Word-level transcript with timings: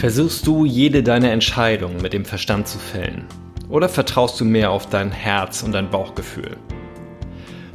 Versuchst 0.00 0.46
du 0.46 0.64
jede 0.64 1.02
deiner 1.02 1.30
Entscheidungen 1.30 2.00
mit 2.00 2.14
dem 2.14 2.24
Verstand 2.24 2.66
zu 2.66 2.78
fällen? 2.78 3.26
Oder 3.68 3.86
vertraust 3.86 4.40
du 4.40 4.46
mehr 4.46 4.70
auf 4.70 4.88
dein 4.88 5.12
Herz 5.12 5.62
und 5.62 5.72
dein 5.72 5.90
Bauchgefühl? 5.90 6.56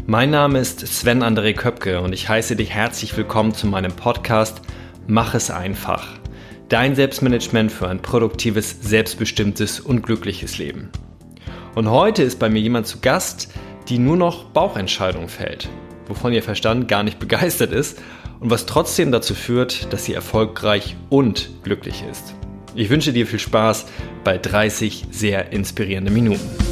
Mein 0.08 0.32
Name 0.32 0.58
ist 0.58 0.80
Sven 0.88 1.22
André 1.22 1.54
Köpke 1.54 2.02
und 2.02 2.14
ich 2.14 2.28
heiße 2.28 2.56
dich 2.56 2.72
herzlich 2.72 3.16
willkommen 3.16 3.54
zu 3.54 3.68
meinem 3.68 3.92
Podcast 3.92 4.62
Mach 5.06 5.36
es 5.36 5.52
einfach. 5.52 6.08
Dein 6.68 6.96
Selbstmanagement 6.96 7.72
für 7.72 7.88
ein 7.90 8.02
produktives, 8.02 8.76
selbstbestimmtes 8.82 9.80
und 9.80 10.02
glückliches 10.02 10.58
Leben. 10.58 10.90
Und 11.76 11.92
heute 11.92 12.24
ist 12.24 12.40
bei 12.40 12.50
mir 12.50 12.60
jemand 12.60 12.88
zu 12.88 13.02
Gast, 13.02 13.54
die 13.88 14.00
nur 14.00 14.18
noch 14.18 14.46
Bauchentscheidungen 14.46 15.30
fällt, 15.30 15.70
wovon 16.08 16.34
ihr 16.34 16.42
Verstand 16.42 16.88
gar 16.88 17.04
nicht 17.04 17.20
begeistert 17.20 17.72
ist 17.72 18.02
und 18.40 18.50
was 18.50 18.66
trotzdem 18.66 19.12
dazu 19.12 19.34
führt, 19.34 19.92
dass 19.94 20.06
sie 20.06 20.14
erfolgreich 20.14 20.96
und 21.10 21.50
glücklich 21.64 22.04
ist. 22.10 22.36
Ich 22.76 22.90
wünsche 22.90 23.14
dir 23.14 23.26
viel 23.26 23.40
Spaß 23.40 23.86
bei 24.24 24.38
30 24.38 25.06
sehr 25.12 25.52
inspirierenden 25.54 26.14
Minuten. 26.14 26.65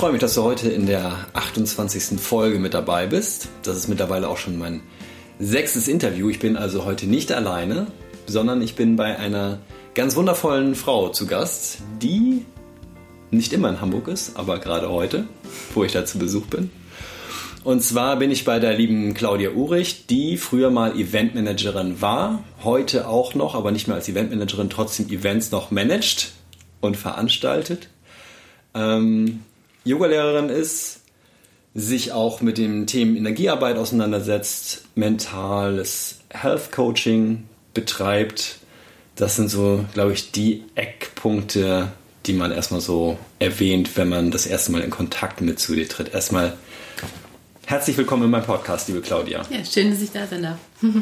Freue 0.00 0.12
mich, 0.12 0.22
dass 0.22 0.32
du 0.32 0.44
heute 0.44 0.70
in 0.70 0.86
der 0.86 1.14
28. 1.34 2.18
Folge 2.18 2.58
mit 2.58 2.72
dabei 2.72 3.06
bist. 3.06 3.48
Das 3.62 3.76
ist 3.76 3.86
mittlerweile 3.86 4.30
auch 4.30 4.38
schon 4.38 4.56
mein 4.58 4.80
sechstes 5.38 5.88
Interview. 5.88 6.30
Ich 6.30 6.38
bin 6.38 6.56
also 6.56 6.86
heute 6.86 7.06
nicht 7.06 7.30
alleine, 7.32 7.86
sondern 8.26 8.62
ich 8.62 8.76
bin 8.76 8.96
bei 8.96 9.18
einer 9.18 9.58
ganz 9.92 10.16
wundervollen 10.16 10.74
Frau 10.74 11.10
zu 11.10 11.26
Gast, 11.26 11.80
die 12.00 12.46
nicht 13.30 13.52
immer 13.52 13.68
in 13.68 13.82
Hamburg 13.82 14.08
ist, 14.08 14.38
aber 14.38 14.58
gerade 14.58 14.88
heute, 14.88 15.26
wo 15.74 15.84
ich 15.84 15.92
da 15.92 16.06
zu 16.06 16.18
Besuch 16.18 16.46
bin. 16.46 16.70
Und 17.62 17.82
zwar 17.82 18.16
bin 18.16 18.30
ich 18.30 18.46
bei 18.46 18.58
der 18.58 18.72
lieben 18.72 19.12
Claudia 19.12 19.50
Urich, 19.50 20.06
die 20.06 20.38
früher 20.38 20.70
mal 20.70 20.98
Eventmanagerin 20.98 22.00
war, 22.00 22.42
heute 22.64 23.06
auch 23.06 23.34
noch, 23.34 23.54
aber 23.54 23.70
nicht 23.70 23.86
mehr 23.86 23.96
als 23.96 24.08
Eventmanagerin, 24.08 24.70
trotzdem 24.70 25.10
Events 25.10 25.50
noch 25.50 25.70
managt 25.70 26.32
und 26.80 26.96
veranstaltet. 26.96 27.90
Ähm, 28.72 29.40
Yogalehrerin 29.84 30.48
ist, 30.48 31.00
sich 31.74 32.12
auch 32.12 32.40
mit 32.40 32.58
den 32.58 32.86
Themen 32.86 33.16
Energiearbeit 33.16 33.76
auseinandersetzt, 33.76 34.84
mentales 34.94 36.18
Health 36.28 36.72
Coaching 36.72 37.44
betreibt. 37.74 38.58
Das 39.16 39.36
sind 39.36 39.48
so, 39.48 39.84
glaube 39.94 40.12
ich, 40.12 40.32
die 40.32 40.64
Eckpunkte, 40.74 41.92
die 42.26 42.32
man 42.32 42.52
erstmal 42.52 42.80
so 42.80 43.18
erwähnt, 43.38 43.96
wenn 43.96 44.08
man 44.08 44.30
das 44.30 44.46
erste 44.46 44.72
Mal 44.72 44.82
in 44.82 44.90
Kontakt 44.90 45.40
mit 45.40 45.58
zu 45.58 45.74
dir 45.74 45.88
tritt. 45.88 46.12
Erstmal 46.12 46.54
herzlich 47.66 47.96
willkommen 47.96 48.24
in 48.24 48.30
meinem 48.30 48.44
Podcast, 48.44 48.88
liebe 48.88 49.00
Claudia. 49.00 49.42
Ja, 49.50 49.64
schön, 49.64 49.90
dass 49.90 50.02
ich 50.02 50.10
da 50.10 50.26
sein 50.26 50.42
darf. 50.42 50.58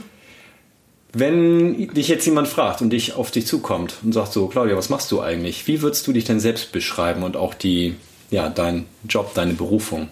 Wenn 1.15 1.89
dich 1.95 2.09
jetzt 2.09 2.27
jemand 2.27 2.49
fragt 2.49 2.83
und 2.83 2.91
dich 2.91 3.15
auf 3.15 3.31
dich 3.31 3.47
zukommt 3.47 3.95
und 4.03 4.12
sagt 4.12 4.33
so, 4.33 4.47
Claudia, 4.47 4.77
was 4.77 4.91
machst 4.91 5.11
du 5.11 5.23
eigentlich? 5.23 5.67
Wie 5.67 5.81
würdest 5.81 6.06
du 6.06 6.12
dich 6.12 6.25
denn 6.25 6.39
selbst 6.39 6.71
beschreiben 6.71 7.23
und 7.23 7.34
auch 7.34 7.55
die 7.55 7.97
ja, 8.31 8.48
dein 8.48 8.87
Job, 9.09 9.34
deine 9.34 9.55
Berufung? 9.55 10.09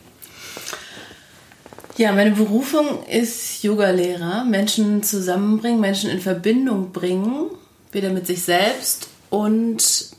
Ja, 1.96 2.12
meine 2.12 2.32
Berufung 2.32 3.06
ist 3.06 3.62
Yogalehrer. 3.62 4.44
Menschen 4.44 5.02
zusammenbringen, 5.02 5.80
Menschen 5.80 6.10
in 6.10 6.20
Verbindung 6.20 6.92
bringen, 6.92 7.50
wieder 7.92 8.10
mit 8.10 8.26
sich 8.26 8.42
selbst 8.42 9.08
und 9.30 10.10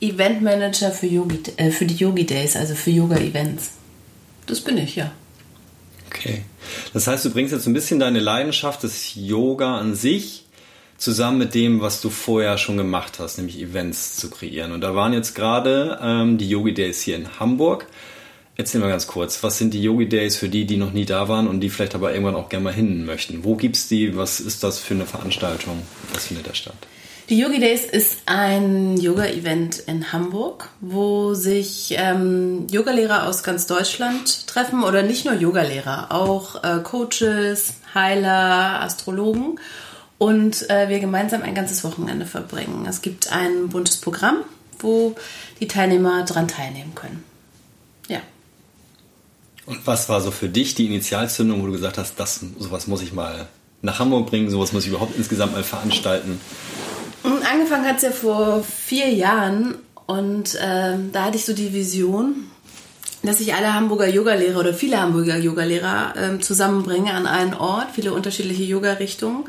Eventmanager 0.00 0.92
für, 0.92 1.06
Yogi, 1.06 1.40
äh, 1.56 1.70
für 1.70 1.84
die 1.84 1.96
Yogi 1.96 2.24
Days, 2.24 2.56
also 2.56 2.74
für 2.74 2.90
Yoga-Events. 2.90 3.70
Das 4.46 4.60
bin 4.60 4.78
ich, 4.78 4.96
ja. 4.96 5.10
Okay. 6.06 6.42
Das 6.92 7.06
heißt, 7.06 7.24
du 7.24 7.30
bringst 7.30 7.52
jetzt 7.52 7.66
ein 7.66 7.72
bisschen 7.72 8.00
deine 8.00 8.20
Leidenschaft 8.20 8.82
des 8.82 9.14
Yoga 9.14 9.78
an 9.78 9.94
sich 9.94 10.46
zusammen 11.00 11.38
mit 11.38 11.54
dem, 11.54 11.80
was 11.80 12.00
du 12.00 12.10
vorher 12.10 12.58
schon 12.58 12.76
gemacht 12.76 13.18
hast, 13.18 13.38
nämlich 13.38 13.60
Events 13.60 14.16
zu 14.16 14.30
kreieren. 14.30 14.72
Und 14.72 14.82
da 14.82 14.94
waren 14.94 15.12
jetzt 15.12 15.34
gerade 15.34 15.98
ähm, 16.02 16.38
die 16.38 16.48
Yogi 16.48 16.74
Days 16.74 17.00
hier 17.00 17.16
in 17.16 17.40
Hamburg. 17.40 17.86
Erzähl 18.56 18.80
mal 18.82 18.88
ganz 18.88 19.06
kurz, 19.06 19.42
was 19.42 19.56
sind 19.56 19.72
die 19.72 19.82
Yogi 19.82 20.08
Days 20.08 20.36
für 20.36 20.50
die, 20.50 20.66
die 20.66 20.76
noch 20.76 20.92
nie 20.92 21.06
da 21.06 21.28
waren 21.28 21.48
und 21.48 21.60
die 21.60 21.70
vielleicht 21.70 21.94
aber 21.94 22.12
irgendwann 22.12 22.36
auch 22.36 22.50
gerne 22.50 22.64
mal 22.64 22.74
hin 22.74 23.06
möchten? 23.06 23.44
Wo 23.44 23.56
gibt 23.56 23.76
es 23.76 23.88
die? 23.88 24.16
Was 24.16 24.40
ist 24.40 24.62
das 24.62 24.78
für 24.78 24.92
eine 24.92 25.06
Veranstaltung? 25.06 25.80
Was 26.12 26.26
findet 26.26 26.46
da 26.46 26.54
statt? 26.54 26.76
Die 27.30 27.38
Yogi 27.38 27.60
Days 27.60 27.84
ist 27.84 28.22
ein 28.26 28.98
Yoga-Event 28.98 29.78
in 29.86 30.12
Hamburg, 30.12 30.68
wo 30.80 31.32
sich 31.32 31.94
ähm, 31.96 32.66
Yogalehrer 32.70 33.26
aus 33.26 33.42
ganz 33.42 33.66
Deutschland 33.66 34.48
treffen 34.48 34.82
oder 34.82 35.02
nicht 35.02 35.24
nur 35.24 35.34
Yogalehrer, 35.34 36.08
auch 36.10 36.62
äh, 36.62 36.80
Coaches, 36.82 37.74
Heiler, 37.94 38.82
Astrologen 38.82 39.58
und 40.20 40.68
äh, 40.68 40.90
wir 40.90 41.00
gemeinsam 41.00 41.42
ein 41.42 41.54
ganzes 41.54 41.82
Wochenende 41.82 42.26
verbringen. 42.26 42.84
Es 42.86 43.00
gibt 43.00 43.32
ein 43.32 43.70
buntes 43.70 43.96
Programm, 43.96 44.44
wo 44.78 45.16
die 45.60 45.66
Teilnehmer 45.66 46.26
daran 46.26 46.46
teilnehmen 46.46 46.94
können. 46.94 47.24
Ja. 48.06 48.20
Und 49.64 49.86
was 49.86 50.10
war 50.10 50.20
so 50.20 50.30
für 50.30 50.50
dich 50.50 50.74
die 50.74 50.84
Initialzündung, 50.84 51.62
wo 51.62 51.66
du 51.66 51.72
gesagt 51.72 51.96
hast, 51.96 52.20
das, 52.20 52.40
sowas 52.58 52.86
muss 52.86 53.00
ich 53.00 53.14
mal 53.14 53.48
nach 53.80 53.98
Hamburg 53.98 54.26
bringen, 54.26 54.50
sowas 54.50 54.74
muss 54.74 54.82
ich 54.82 54.90
überhaupt 54.90 55.16
insgesamt 55.16 55.54
mal 55.54 55.62
veranstalten? 55.62 56.38
Angefangen 57.50 57.86
hat 57.86 57.96
es 57.96 58.02
ja 58.02 58.10
vor 58.10 58.62
vier 58.62 59.08
Jahren 59.08 59.76
und 60.04 60.54
äh, 60.56 60.98
da 61.12 61.24
hatte 61.24 61.38
ich 61.38 61.46
so 61.46 61.54
die 61.54 61.72
Vision, 61.72 62.50
dass 63.22 63.40
ich 63.40 63.54
alle 63.54 63.72
Hamburger 63.72 64.06
Yogalehrer 64.06 64.60
oder 64.60 64.74
viele 64.74 65.00
Hamburger 65.00 65.38
Yogalehrer 65.38 66.14
äh, 66.16 66.38
zusammenbringe 66.40 67.14
an 67.14 67.26
einen 67.26 67.54
Ort, 67.54 67.92
viele 67.94 68.12
unterschiedliche 68.12 68.64
Yoga-Richtungen 68.64 69.44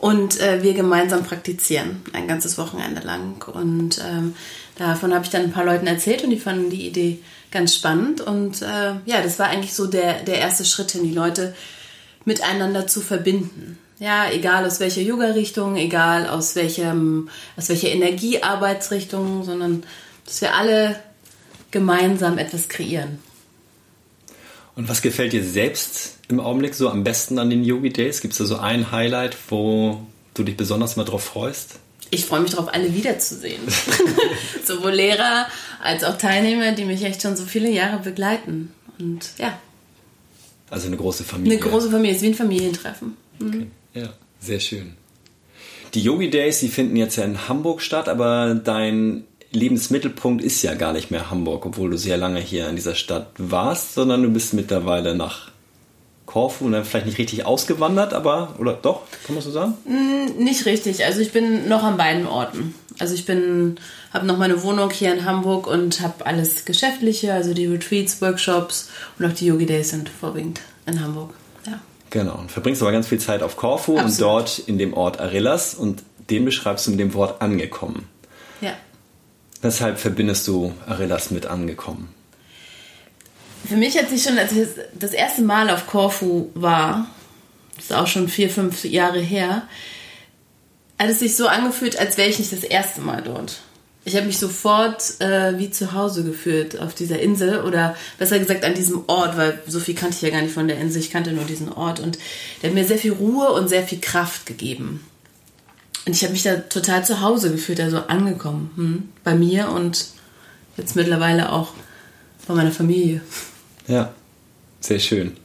und 0.00 0.40
äh, 0.40 0.62
wir 0.62 0.72
gemeinsam 0.72 1.24
praktizieren, 1.24 2.02
ein 2.12 2.26
ganzes 2.26 2.56
Wochenende 2.56 3.02
lang. 3.02 3.44
Und 3.46 4.00
ähm, 4.04 4.34
davon 4.76 5.12
habe 5.12 5.24
ich 5.24 5.30
dann 5.30 5.42
ein 5.42 5.52
paar 5.52 5.64
Leuten 5.64 5.86
erzählt 5.86 6.24
und 6.24 6.30
die 6.30 6.38
fanden 6.38 6.70
die 6.70 6.86
Idee 6.86 7.18
ganz 7.50 7.74
spannend. 7.74 8.22
Und 8.22 8.62
äh, 8.62 8.94
ja, 9.04 9.22
das 9.22 9.38
war 9.38 9.48
eigentlich 9.48 9.74
so 9.74 9.86
der, 9.86 10.22
der 10.22 10.38
erste 10.38 10.64
Schritt 10.64 10.92
hin, 10.92 11.04
die 11.04 11.12
Leute 11.12 11.54
miteinander 12.24 12.86
zu 12.86 13.00
verbinden. 13.00 13.78
Ja, 13.98 14.30
egal 14.30 14.64
aus 14.64 14.80
welcher 14.80 15.02
Yoga-Richtung, 15.02 15.76
egal 15.76 16.26
aus 16.26 16.56
welchem, 16.56 17.28
aus 17.58 17.68
welcher 17.68 17.88
Energiearbeitsrichtung, 17.88 19.44
sondern 19.44 19.82
dass 20.24 20.40
wir 20.40 20.54
alle 20.54 20.98
gemeinsam 21.70 22.38
etwas 22.38 22.70
kreieren. 22.70 23.18
Und 24.76 24.88
was 24.88 25.02
gefällt 25.02 25.34
dir 25.34 25.44
selbst 25.44 26.19
im 26.30 26.40
Augenblick 26.40 26.74
so 26.74 26.88
am 26.88 27.04
besten 27.04 27.38
an 27.38 27.50
den 27.50 27.64
Yogi 27.64 27.90
Days? 27.90 28.20
Gibt 28.20 28.32
es 28.32 28.38
da 28.38 28.44
so 28.44 28.56
ein 28.56 28.92
Highlight, 28.92 29.36
wo 29.48 30.06
du 30.34 30.44
dich 30.44 30.56
besonders 30.56 30.96
mal 30.96 31.04
drauf 31.04 31.24
freust? 31.24 31.78
Ich 32.10 32.24
freue 32.24 32.40
mich 32.40 32.52
darauf, 32.52 32.72
alle 32.72 32.94
wiederzusehen. 32.94 33.60
Sowohl 34.64 34.92
Lehrer 34.92 35.46
als 35.82 36.02
auch 36.02 36.18
Teilnehmer, 36.18 36.72
die 36.72 36.84
mich 36.84 37.04
echt 37.04 37.22
schon 37.22 37.36
so 37.36 37.44
viele 37.44 37.70
Jahre 37.70 38.00
begleiten. 38.02 38.72
Und 38.98 39.30
ja. 39.38 39.58
Also 40.70 40.88
eine 40.88 40.96
große 40.96 41.24
Familie. 41.24 41.58
Eine 41.58 41.70
große 41.70 41.90
Familie, 41.90 42.16
ist 42.16 42.22
wie 42.22 42.28
ein 42.28 42.34
Familientreffen. 42.34 43.16
Mhm. 43.38 43.48
Okay. 43.48 43.66
Ja, 43.94 44.12
sehr 44.40 44.60
schön. 44.60 44.94
Die 45.94 46.02
Yogi 46.02 46.30
Days, 46.30 46.60
die 46.60 46.68
finden 46.68 46.96
jetzt 46.96 47.16
ja 47.16 47.24
in 47.24 47.48
Hamburg 47.48 47.82
statt, 47.82 48.08
aber 48.08 48.54
dein 48.54 49.24
Lebensmittelpunkt 49.52 50.42
ist 50.42 50.62
ja 50.62 50.74
gar 50.74 50.92
nicht 50.92 51.10
mehr 51.10 51.30
Hamburg, 51.30 51.66
obwohl 51.66 51.90
du 51.90 51.98
sehr 51.98 52.16
lange 52.16 52.40
hier 52.40 52.68
in 52.68 52.76
dieser 52.76 52.94
Stadt 52.94 53.32
warst, 53.38 53.94
sondern 53.94 54.22
du 54.22 54.30
bist 54.30 54.54
mittlerweile 54.54 55.16
nach 55.16 55.50
Korfu 56.30 56.64
und 56.66 56.72
dann 56.72 56.84
vielleicht 56.84 57.06
nicht 57.06 57.18
richtig 57.18 57.44
ausgewandert, 57.44 58.14
aber 58.14 58.54
oder 58.58 58.72
doch, 58.72 59.02
kann 59.26 59.34
man 59.34 59.42
so 59.42 59.50
sagen? 59.50 59.74
Mm, 59.84 60.40
nicht 60.40 60.64
richtig. 60.64 61.04
Also 61.04 61.20
ich 61.20 61.32
bin 61.32 61.68
noch 61.68 61.82
an 61.82 61.96
beiden 61.96 62.28
Orten. 62.28 62.72
Also 63.00 63.14
ich 63.14 63.26
bin, 63.26 63.80
habe 64.12 64.26
noch 64.26 64.38
meine 64.38 64.62
Wohnung 64.62 64.90
hier 64.90 65.12
in 65.12 65.24
Hamburg 65.24 65.66
und 65.66 66.00
habe 66.00 66.24
alles 66.24 66.64
Geschäftliche, 66.64 67.34
also 67.34 67.52
die 67.52 67.66
Retreats, 67.66 68.22
Workshops 68.22 68.90
und 69.18 69.26
auch 69.26 69.32
die 69.32 69.46
Yogi 69.46 69.66
Days 69.66 69.90
sind 69.90 70.08
vorwiegend 70.08 70.60
in 70.86 71.02
Hamburg. 71.02 71.30
Ja. 71.66 71.80
Genau. 72.10 72.38
Und 72.38 72.52
verbringst 72.52 72.80
aber 72.80 72.92
ganz 72.92 73.08
viel 73.08 73.18
Zeit 73.18 73.42
auf 73.42 73.56
Korfu 73.56 73.98
Absolut. 73.98 74.12
und 74.12 74.20
dort 74.20 74.58
in 74.60 74.78
dem 74.78 74.94
Ort 74.94 75.18
Arillas 75.18 75.74
und 75.74 76.04
den 76.30 76.44
beschreibst 76.44 76.86
du 76.86 76.92
mit 76.92 77.00
dem 77.00 77.12
Wort 77.14 77.42
angekommen. 77.42 78.06
Ja. 78.60 78.74
Weshalb 79.62 79.98
verbindest 79.98 80.46
du 80.46 80.74
Arillas 80.86 81.32
mit 81.32 81.46
angekommen? 81.46 82.14
Für 83.70 83.76
mich 83.76 83.96
hat 83.96 84.10
sich 84.10 84.24
schon, 84.24 84.36
als 84.36 84.50
ich 84.50 84.66
das 84.98 85.12
erste 85.12 85.42
Mal 85.42 85.70
auf 85.70 85.86
Korfu 85.86 86.50
war, 86.54 87.06
das 87.76 87.84
ist 87.84 87.92
auch 87.92 88.08
schon 88.08 88.28
vier, 88.28 88.50
fünf 88.50 88.84
Jahre 88.84 89.20
her, 89.20 89.62
hat 90.98 91.08
es 91.08 91.20
sich 91.20 91.36
so 91.36 91.46
angefühlt, 91.46 91.96
als 91.96 92.16
wäre 92.16 92.28
ich 92.28 92.40
nicht 92.40 92.52
das 92.52 92.64
erste 92.64 93.00
Mal 93.00 93.22
dort. 93.22 93.60
Ich 94.04 94.16
habe 94.16 94.26
mich 94.26 94.38
sofort 94.38 95.20
äh, 95.20 95.56
wie 95.56 95.70
zu 95.70 95.92
Hause 95.92 96.24
gefühlt 96.24 96.80
auf 96.80 96.96
dieser 96.96 97.20
Insel 97.20 97.60
oder 97.60 97.94
besser 98.18 98.40
gesagt 98.40 98.64
an 98.64 98.74
diesem 98.74 99.04
Ort, 99.06 99.36
weil 99.36 99.62
so 99.68 99.78
viel 99.78 99.94
kannte 99.94 100.16
ich 100.16 100.22
ja 100.22 100.30
gar 100.30 100.42
nicht 100.42 100.52
von 100.52 100.66
der 100.66 100.80
Insel, 100.80 101.00
ich 101.00 101.12
kannte 101.12 101.30
nur 101.30 101.44
diesen 101.44 101.72
Ort 101.72 102.00
und 102.00 102.18
der 102.62 102.70
hat 102.70 102.74
mir 102.74 102.84
sehr 102.84 102.98
viel 102.98 103.12
Ruhe 103.12 103.52
und 103.52 103.68
sehr 103.68 103.84
viel 103.84 104.00
Kraft 104.00 104.46
gegeben. 104.46 105.06
und 106.06 106.16
ich 106.16 106.24
habe 106.24 106.32
mich 106.32 106.42
da 106.42 106.56
total 106.56 107.04
zu 107.04 107.20
Hause 107.20 107.52
gefühlt, 107.52 107.78
also 107.78 107.98
angekommen. 107.98 108.72
Hm? 108.74 109.08
Bei 109.22 109.36
mir 109.36 109.68
und 109.68 110.06
jetzt 110.76 110.96
mittlerweile 110.96 111.52
auch 111.52 111.68
bei 112.48 112.54
meiner 112.54 112.72
Familie. 112.72 113.20
Ja, 113.90 114.12
sehr 114.78 115.00
schön. 115.00 115.36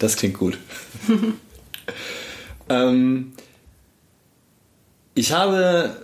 Das 0.00 0.16
klingt 0.16 0.36
gut. 0.36 0.58
ähm, 2.68 3.34
ich 5.14 5.32
habe 5.32 5.96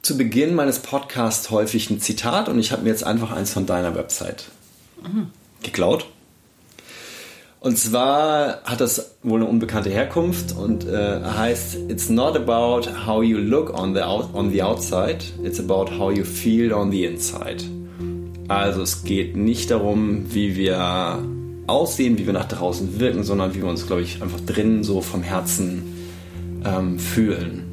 zu 0.00 0.16
Beginn 0.16 0.54
meines 0.54 0.78
Podcasts 0.78 1.50
häufig 1.50 1.90
ein 1.90 2.00
Zitat 2.00 2.48
und 2.48 2.58
ich 2.58 2.72
habe 2.72 2.84
mir 2.84 2.88
jetzt 2.88 3.04
einfach 3.04 3.32
eins 3.32 3.52
von 3.52 3.66
deiner 3.66 3.94
Website 3.94 4.46
mhm. 5.02 5.30
geklaut. 5.62 6.06
Und 7.60 7.76
zwar 7.76 8.62
hat 8.64 8.80
das 8.80 9.16
wohl 9.22 9.42
eine 9.42 9.50
unbekannte 9.50 9.90
Herkunft 9.90 10.56
und 10.56 10.86
äh, 10.86 11.20
heißt 11.22 11.76
It's 11.90 12.08
not 12.08 12.34
about 12.34 13.06
how 13.06 13.22
you 13.22 13.36
look 13.36 13.78
on 13.78 13.94
the, 13.94 14.00
out, 14.00 14.30
on 14.32 14.50
the 14.50 14.62
outside, 14.62 15.18
it's 15.44 15.60
about 15.60 15.98
how 15.98 16.10
you 16.10 16.24
feel 16.24 16.72
on 16.72 16.90
the 16.90 17.04
inside. 17.04 17.62
Also 18.50 18.82
es 18.82 19.04
geht 19.04 19.36
nicht 19.36 19.70
darum, 19.70 20.34
wie 20.34 20.56
wir 20.56 21.22
aussehen, 21.66 22.18
wie 22.18 22.26
wir 22.26 22.32
nach 22.32 22.48
draußen 22.48 22.98
wirken, 22.98 23.22
sondern 23.24 23.54
wie 23.54 23.62
wir 23.62 23.68
uns, 23.68 23.86
glaube 23.86 24.02
ich, 24.02 24.20
einfach 24.22 24.40
drinnen 24.40 24.84
so 24.84 25.00
vom 25.00 25.22
Herzen 25.22 25.82
ähm, 26.64 26.98
fühlen. 26.98 27.64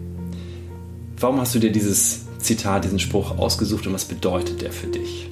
Warum 1.20 1.42
hast 1.42 1.56
du 1.56 1.60
dir 1.60 1.72
dieses 1.72 2.26
Zitat, 2.40 2.86
diesen 2.86 3.00
Spruch 3.00 3.38
ausgesucht 3.38 3.88
und 3.88 3.94
was 3.94 4.06
bedeutet 4.06 4.62
der 4.62 4.72
für 4.72 4.88
dich? 4.88 5.28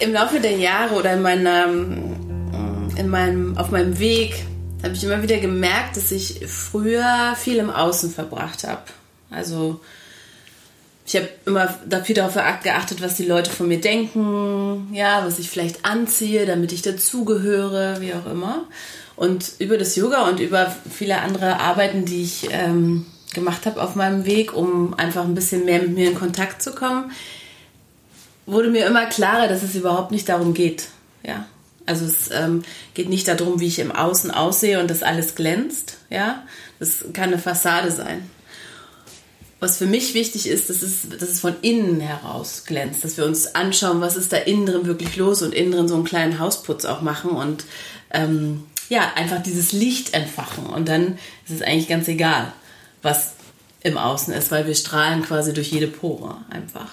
im 0.00 0.12
Laufe 0.12 0.40
der 0.40 0.56
Jahre 0.56 0.94
oder 0.94 1.12
in 1.12 1.22
meiner, 1.22 1.66
in 2.96 3.08
meinem, 3.08 3.56
auf 3.56 3.70
meinem 3.70 3.98
Weg 3.98 4.44
habe 4.82 4.94
ich 4.94 5.04
immer 5.04 5.22
wieder 5.22 5.36
gemerkt, 5.36 5.96
dass 5.96 6.10
ich 6.10 6.46
früher 6.46 7.34
viel 7.36 7.58
im 7.58 7.70
Außen 7.70 8.10
verbracht 8.10 8.64
habe. 8.64 8.82
Also 9.30 9.80
ich 11.10 11.16
habe 11.16 11.28
immer 11.44 11.74
viel 12.04 12.14
darauf 12.14 12.34
geachtet, 12.62 13.02
was 13.02 13.16
die 13.16 13.26
Leute 13.26 13.50
von 13.50 13.66
mir 13.66 13.80
denken, 13.80 14.90
ja, 14.92 15.26
was 15.26 15.40
ich 15.40 15.50
vielleicht 15.50 15.84
anziehe, 15.84 16.46
damit 16.46 16.70
ich 16.70 16.82
dazugehöre, 16.82 18.00
wie 18.00 18.14
auch 18.14 18.30
immer. 18.30 18.68
Und 19.16 19.54
über 19.58 19.76
das 19.76 19.96
Yoga 19.96 20.28
und 20.28 20.38
über 20.38 20.72
viele 20.88 21.20
andere 21.20 21.58
Arbeiten, 21.58 22.04
die 22.04 22.22
ich 22.22 22.48
ähm, 22.52 23.06
gemacht 23.34 23.66
habe 23.66 23.82
auf 23.82 23.96
meinem 23.96 24.24
Weg, 24.24 24.54
um 24.54 24.94
einfach 24.94 25.24
ein 25.24 25.34
bisschen 25.34 25.64
mehr 25.64 25.80
mit 25.80 25.96
mir 25.96 26.10
in 26.10 26.16
Kontakt 26.16 26.62
zu 26.62 26.70
kommen, 26.76 27.10
wurde 28.46 28.70
mir 28.70 28.86
immer 28.86 29.06
klarer, 29.06 29.48
dass 29.48 29.64
es 29.64 29.74
überhaupt 29.74 30.12
nicht 30.12 30.28
darum 30.28 30.54
geht. 30.54 30.90
Ja. 31.24 31.44
Also 31.86 32.04
es 32.04 32.30
ähm, 32.30 32.62
geht 32.94 33.08
nicht 33.08 33.26
darum, 33.26 33.58
wie 33.58 33.66
ich 33.66 33.80
im 33.80 33.90
Außen 33.90 34.30
aussehe 34.30 34.78
und 34.78 34.88
das 34.88 35.02
alles 35.02 35.34
glänzt. 35.34 35.98
Ja. 36.08 36.44
Das 36.78 37.04
kann 37.12 37.30
eine 37.30 37.38
Fassade 37.38 37.90
sein. 37.90 38.30
Was 39.60 39.76
für 39.76 39.86
mich 39.86 40.14
wichtig 40.14 40.48
ist, 40.48 40.70
dass 40.70 40.82
es, 40.82 41.08
dass 41.08 41.28
es 41.28 41.40
von 41.40 41.54
innen 41.60 42.00
heraus 42.00 42.64
glänzt, 42.66 43.04
dass 43.04 43.16
wir 43.18 43.26
uns 43.26 43.54
anschauen, 43.54 44.00
was 44.00 44.16
ist 44.16 44.32
da 44.32 44.38
innen 44.38 44.66
drin 44.66 44.86
wirklich 44.86 45.16
los 45.16 45.42
und 45.42 45.54
innen 45.54 45.72
drin 45.72 45.88
so 45.88 45.94
einen 45.94 46.04
kleinen 46.04 46.38
Hausputz 46.38 46.86
auch 46.86 47.02
machen 47.02 47.30
und 47.30 47.64
ähm, 48.10 48.64
ja, 48.88 49.12
einfach 49.14 49.42
dieses 49.42 49.72
Licht 49.72 50.14
entfachen. 50.14 50.66
Und 50.66 50.88
dann 50.88 51.18
ist 51.46 51.54
es 51.54 51.62
eigentlich 51.62 51.88
ganz 51.88 52.08
egal, 52.08 52.52
was 53.02 53.34
im 53.82 53.98
Außen 53.98 54.32
ist, 54.34 54.50
weil 54.50 54.66
wir 54.66 54.74
strahlen 54.74 55.22
quasi 55.22 55.52
durch 55.52 55.70
jede 55.70 55.86
Pore 55.86 56.38
einfach. 56.50 56.90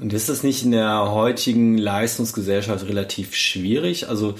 Und 0.00 0.14
ist 0.14 0.30
das 0.30 0.42
nicht 0.42 0.64
in 0.64 0.70
der 0.70 1.10
heutigen 1.10 1.76
Leistungsgesellschaft 1.76 2.88
relativ 2.88 3.34
schwierig? 3.34 4.08
Also, 4.08 4.34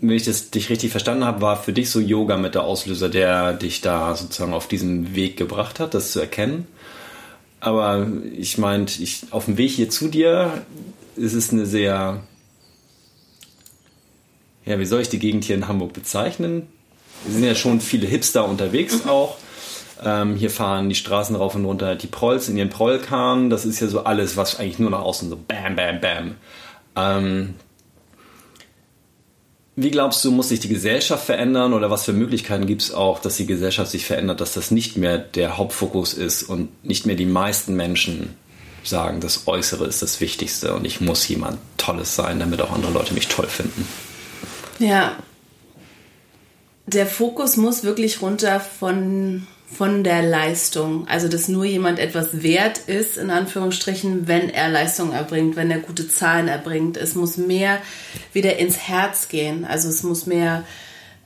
wenn 0.00 0.16
ich 0.16 0.24
das 0.24 0.50
dich 0.50 0.70
richtig 0.70 0.90
verstanden 0.90 1.24
habe, 1.24 1.40
war 1.40 1.60
für 1.60 1.72
dich 1.72 1.90
so 1.90 2.00
Yoga 2.00 2.36
mit 2.36 2.54
der 2.54 2.64
Auslöser, 2.64 3.08
der 3.08 3.52
dich 3.52 3.80
da 3.80 4.14
sozusagen 4.14 4.54
auf 4.54 4.68
diesen 4.68 5.14
Weg 5.14 5.36
gebracht 5.36 5.80
hat, 5.80 5.94
das 5.94 6.12
zu 6.12 6.20
erkennen. 6.20 6.66
Aber 7.60 8.06
ich 8.36 8.58
meinte, 8.58 9.02
ich, 9.02 9.26
auf 9.30 9.46
dem 9.46 9.56
Weg 9.56 9.72
hier 9.72 9.90
zu 9.90 10.08
dir 10.08 10.62
ist 11.16 11.34
es 11.34 11.52
eine 11.52 11.66
sehr, 11.66 12.22
ja, 14.64 14.78
wie 14.78 14.86
soll 14.86 15.00
ich 15.00 15.08
die 15.08 15.18
Gegend 15.18 15.44
hier 15.44 15.56
in 15.56 15.66
Hamburg 15.66 15.92
bezeichnen? 15.92 16.68
Es 17.26 17.34
sind 17.34 17.42
ja 17.42 17.56
schon 17.56 17.80
viele 17.80 18.06
Hipster 18.06 18.48
unterwegs 18.48 19.04
mhm. 19.04 19.10
auch. 19.10 19.36
Ähm, 20.04 20.36
hier 20.36 20.50
fahren 20.50 20.88
die 20.88 20.94
Straßen 20.94 21.34
rauf 21.34 21.56
und 21.56 21.64
runter 21.64 21.96
die 21.96 22.06
Prolls 22.06 22.48
in 22.48 22.56
ihren 22.56 22.70
Prollkahn. 22.70 23.50
Das 23.50 23.64
ist 23.64 23.80
ja 23.80 23.88
so 23.88 24.04
alles, 24.04 24.36
was 24.36 24.60
eigentlich 24.60 24.78
nur 24.78 24.90
nach 24.90 25.02
außen 25.02 25.28
so 25.28 25.36
bam, 25.36 25.74
bam, 25.74 26.00
bam. 26.00 26.34
Ähm, 26.94 27.54
wie 29.80 29.92
glaubst 29.92 30.24
du, 30.24 30.32
muss 30.32 30.48
sich 30.48 30.58
die 30.58 30.68
Gesellschaft 30.68 31.24
verändern 31.24 31.72
oder 31.72 31.88
was 31.88 32.04
für 32.04 32.12
Möglichkeiten 32.12 32.66
gibt 32.66 32.82
es 32.82 32.92
auch, 32.92 33.20
dass 33.20 33.36
die 33.36 33.46
Gesellschaft 33.46 33.92
sich 33.92 34.04
verändert, 34.04 34.40
dass 34.40 34.54
das 34.54 34.72
nicht 34.72 34.96
mehr 34.96 35.18
der 35.18 35.56
Hauptfokus 35.56 36.14
ist 36.14 36.42
und 36.42 36.84
nicht 36.84 37.06
mehr 37.06 37.14
die 37.14 37.26
meisten 37.26 37.76
Menschen 37.76 38.34
sagen, 38.82 39.20
das 39.20 39.46
Äußere 39.46 39.86
ist 39.86 40.02
das 40.02 40.20
Wichtigste 40.20 40.74
und 40.74 40.84
ich 40.84 41.00
muss 41.00 41.28
jemand 41.28 41.60
Tolles 41.76 42.16
sein, 42.16 42.40
damit 42.40 42.60
auch 42.60 42.72
andere 42.72 42.90
Leute 42.90 43.14
mich 43.14 43.28
toll 43.28 43.46
finden? 43.46 43.86
Ja, 44.80 45.16
der 46.86 47.06
Fokus 47.06 47.56
muss 47.56 47.84
wirklich 47.84 48.20
runter 48.20 48.58
von 48.58 49.46
von 49.70 50.02
der 50.02 50.22
Leistung. 50.22 51.06
Also, 51.08 51.28
dass 51.28 51.48
nur 51.48 51.64
jemand 51.64 51.98
etwas 51.98 52.42
wert 52.42 52.78
ist, 52.78 53.18
in 53.18 53.30
Anführungsstrichen, 53.30 54.26
wenn 54.26 54.50
er 54.50 54.68
Leistung 54.68 55.12
erbringt, 55.12 55.56
wenn 55.56 55.70
er 55.70 55.78
gute 55.78 56.08
Zahlen 56.08 56.48
erbringt. 56.48 56.96
Es 56.96 57.14
muss 57.14 57.36
mehr 57.36 57.80
wieder 58.32 58.56
ins 58.56 58.78
Herz 58.78 59.28
gehen. 59.28 59.64
Also, 59.64 59.88
es 59.88 60.02
muss 60.02 60.26
mehr 60.26 60.64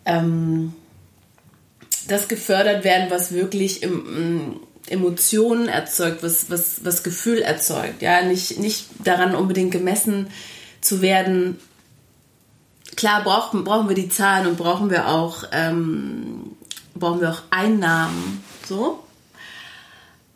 ähm, 0.04 0.74
das 2.08 2.28
gefördert 2.28 2.84
werden, 2.84 3.10
was 3.10 3.32
wirklich 3.32 3.82
im, 3.82 4.60
Emotionen 4.88 5.68
erzeugt, 5.68 6.22
was, 6.22 6.50
was, 6.50 6.84
was 6.84 7.02
Gefühl 7.02 7.40
erzeugt. 7.40 8.02
Ja, 8.02 8.22
nicht, 8.22 8.58
nicht 8.58 8.86
daran 9.04 9.34
unbedingt 9.34 9.70
gemessen 9.70 10.26
zu 10.80 11.00
werden. 11.00 11.58
Klar 12.96 13.22
brauchen, 13.22 13.64
brauchen 13.64 13.88
wir 13.88 13.94
die 13.94 14.08
Zahlen 14.08 14.46
und 14.46 14.58
brauchen 14.58 14.90
wir 14.90 15.08
auch 15.08 15.44
ähm, 15.52 16.51
brauchen 16.94 17.20
wir 17.20 17.30
auch 17.30 17.42
Einnahmen. 17.50 18.42
So. 18.68 19.02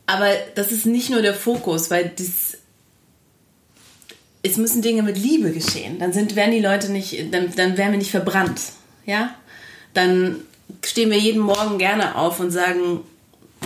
Aber 0.06 0.28
das 0.54 0.72
ist 0.72 0.86
nicht 0.86 1.10
nur 1.10 1.22
der 1.22 1.34
Fokus, 1.34 1.90
weil 1.90 2.12
das, 2.16 2.58
es 4.42 4.56
müssen 4.56 4.82
Dinge 4.82 5.02
mit 5.02 5.18
Liebe 5.18 5.52
geschehen. 5.52 5.98
Dann 5.98 6.12
sind, 6.12 6.36
werden 6.36 6.52
die 6.52 6.60
Leute 6.60 6.90
nicht, 6.92 7.32
dann, 7.32 7.52
dann 7.54 7.76
werden 7.76 7.92
wir 7.92 7.98
nicht 7.98 8.12
verbrannt. 8.12 8.60
Ja? 9.04 9.34
Dann 9.94 10.36
stehen 10.84 11.10
wir 11.10 11.18
jeden 11.18 11.40
Morgen 11.40 11.78
gerne 11.78 12.16
auf 12.16 12.38
und 12.40 12.50
sagen, 12.50 13.00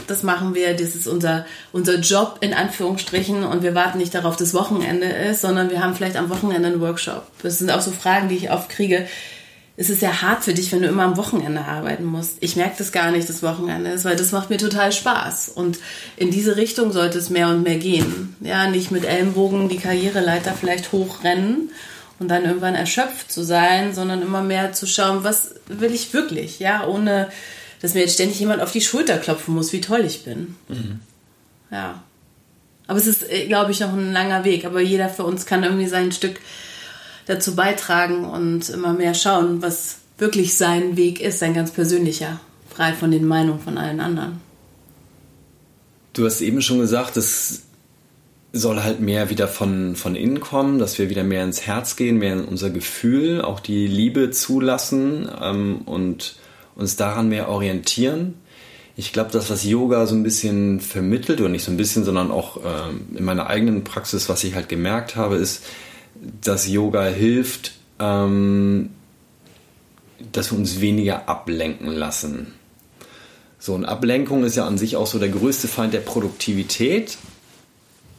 das 0.06 0.22
machen 0.22 0.54
wir, 0.54 0.74
das 0.74 0.94
ist 0.94 1.06
unser, 1.06 1.46
unser 1.72 1.98
Job 1.98 2.38
in 2.40 2.54
Anführungsstrichen 2.54 3.44
und 3.44 3.62
wir 3.62 3.74
warten 3.74 3.98
nicht 3.98 4.14
darauf, 4.14 4.36
dass 4.36 4.54
Wochenende 4.54 5.06
ist, 5.06 5.42
sondern 5.42 5.70
wir 5.70 5.82
haben 5.82 5.94
vielleicht 5.94 6.16
am 6.16 6.30
Wochenende 6.30 6.68
einen 6.68 6.80
Workshop. 6.80 7.26
Das 7.42 7.58
sind 7.58 7.70
auch 7.70 7.80
so 7.80 7.90
Fragen, 7.90 8.28
die 8.28 8.36
ich 8.36 8.50
oft 8.50 8.70
kriege 8.70 9.06
es 9.80 9.88
ist 9.88 10.02
ja 10.02 10.20
hart 10.20 10.44
für 10.44 10.52
dich, 10.52 10.70
wenn 10.72 10.82
du 10.82 10.88
immer 10.88 11.04
am 11.04 11.16
Wochenende 11.16 11.64
arbeiten 11.64 12.04
musst. 12.04 12.36
Ich 12.40 12.54
merke 12.54 12.74
das 12.76 12.92
gar 12.92 13.10
nicht, 13.10 13.30
das 13.30 13.42
Wochenende 13.42 13.88
ist, 13.88 14.04
weil 14.04 14.14
das 14.14 14.30
macht 14.30 14.50
mir 14.50 14.58
total 14.58 14.92
Spaß. 14.92 15.48
Und 15.48 15.78
in 16.18 16.30
diese 16.30 16.58
Richtung 16.58 16.92
sollte 16.92 17.16
es 17.16 17.30
mehr 17.30 17.48
und 17.48 17.62
mehr 17.62 17.78
gehen. 17.78 18.36
Ja, 18.40 18.68
nicht 18.68 18.90
mit 18.90 19.06
Ellenbogen 19.06 19.70
die 19.70 19.78
Karriereleiter 19.78 20.52
vielleicht 20.52 20.92
hochrennen 20.92 21.70
und 22.18 22.28
dann 22.28 22.44
irgendwann 22.44 22.74
erschöpft 22.74 23.32
zu 23.32 23.42
sein, 23.42 23.94
sondern 23.94 24.20
immer 24.20 24.42
mehr 24.42 24.74
zu 24.74 24.86
schauen, 24.86 25.24
was 25.24 25.54
will 25.66 25.94
ich 25.94 26.12
wirklich, 26.12 26.60
ja, 26.60 26.86
ohne 26.86 27.30
dass 27.80 27.94
mir 27.94 28.00
jetzt 28.00 28.14
ständig 28.14 28.38
jemand 28.38 28.60
auf 28.60 28.72
die 28.72 28.82
Schulter 28.82 29.16
klopfen 29.16 29.54
muss, 29.54 29.72
wie 29.72 29.80
toll 29.80 30.04
ich 30.04 30.24
bin. 30.24 30.56
Mhm. 30.68 31.00
Ja. 31.70 32.02
Aber 32.86 32.98
es 32.98 33.06
ist, 33.06 33.30
äh, 33.30 33.46
glaube 33.46 33.72
ich, 33.72 33.80
noch 33.80 33.94
ein 33.94 34.12
langer 34.12 34.44
Weg. 34.44 34.66
Aber 34.66 34.82
jeder 34.82 35.08
für 35.08 35.24
uns 35.24 35.46
kann 35.46 35.62
irgendwie 35.62 35.88
sein 35.88 36.12
Stück 36.12 36.38
dazu 37.30 37.54
beitragen 37.54 38.24
und 38.24 38.68
immer 38.70 38.92
mehr 38.92 39.14
schauen, 39.14 39.62
was 39.62 39.98
wirklich 40.18 40.56
sein 40.56 40.96
Weg 40.96 41.20
ist, 41.20 41.38
sein 41.38 41.54
ganz 41.54 41.70
persönlicher, 41.70 42.40
frei 42.68 42.92
von 42.92 43.12
den 43.12 43.24
Meinungen 43.24 43.60
von 43.60 43.78
allen 43.78 44.00
anderen. 44.00 44.40
Du 46.12 46.26
hast 46.26 46.40
eben 46.40 46.60
schon 46.60 46.80
gesagt, 46.80 47.16
es 47.16 47.62
soll 48.52 48.82
halt 48.82 48.98
mehr 48.98 49.30
wieder 49.30 49.46
von, 49.46 49.94
von 49.94 50.16
innen 50.16 50.40
kommen, 50.40 50.80
dass 50.80 50.98
wir 50.98 51.08
wieder 51.08 51.22
mehr 51.22 51.44
ins 51.44 51.62
Herz 51.62 51.94
gehen, 51.94 52.18
mehr 52.18 52.32
in 52.32 52.44
unser 52.44 52.70
Gefühl, 52.70 53.42
auch 53.42 53.60
die 53.60 53.86
Liebe 53.86 54.32
zulassen 54.32 55.28
ähm, 55.40 55.82
und 55.86 56.34
uns 56.74 56.96
daran 56.96 57.28
mehr 57.28 57.48
orientieren. 57.48 58.34
Ich 58.96 59.12
glaube, 59.12 59.30
das, 59.30 59.50
was 59.50 59.64
Yoga 59.64 60.04
so 60.06 60.16
ein 60.16 60.24
bisschen 60.24 60.80
vermittelt, 60.80 61.40
oder 61.40 61.48
nicht 61.48 61.62
so 61.62 61.70
ein 61.70 61.76
bisschen, 61.76 62.04
sondern 62.04 62.32
auch 62.32 62.56
ähm, 62.56 63.16
in 63.16 63.24
meiner 63.24 63.46
eigenen 63.46 63.84
Praxis, 63.84 64.28
was 64.28 64.42
ich 64.42 64.56
halt 64.56 64.68
gemerkt 64.68 65.14
habe, 65.14 65.36
ist, 65.36 65.62
dass 66.40 66.68
Yoga 66.68 67.04
hilft, 67.04 67.72
ähm, 67.98 68.90
dass 70.32 70.50
wir 70.52 70.58
uns 70.58 70.80
weniger 70.80 71.28
ablenken 71.28 71.88
lassen. 71.88 72.54
So, 73.58 73.74
und 73.74 73.84
Ablenkung 73.84 74.44
ist 74.44 74.56
ja 74.56 74.66
an 74.66 74.78
sich 74.78 74.96
auch 74.96 75.06
so 75.06 75.18
der 75.18 75.28
größte 75.28 75.68
Feind 75.68 75.92
der 75.92 76.00
Produktivität. 76.00 77.18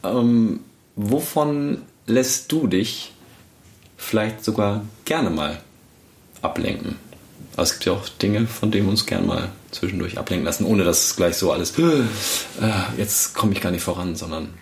Ähm, 0.04 0.60
wovon 0.94 1.82
lässt 2.06 2.50
du 2.52 2.66
dich 2.66 3.12
vielleicht 3.96 4.44
sogar 4.44 4.84
gerne 5.04 5.30
mal 5.30 5.60
ablenken? 6.42 6.96
Aber 7.54 7.64
es 7.64 7.72
gibt 7.72 7.84
ja 7.84 7.92
auch 7.92 8.08
Dinge, 8.08 8.46
von 8.46 8.70
denen 8.70 8.86
wir 8.86 8.90
uns 8.92 9.06
gern 9.06 9.26
mal 9.26 9.50
zwischendurch 9.72 10.16
ablenken 10.16 10.44
lassen, 10.44 10.64
ohne 10.64 10.84
dass 10.84 11.06
es 11.06 11.16
gleich 11.16 11.36
so 11.36 11.52
alles, 11.52 11.76
äh, 11.78 12.02
jetzt 12.96 13.34
komme 13.34 13.52
ich 13.52 13.60
gar 13.60 13.70
nicht 13.70 13.82
voran, 13.82 14.16
sondern 14.16 14.54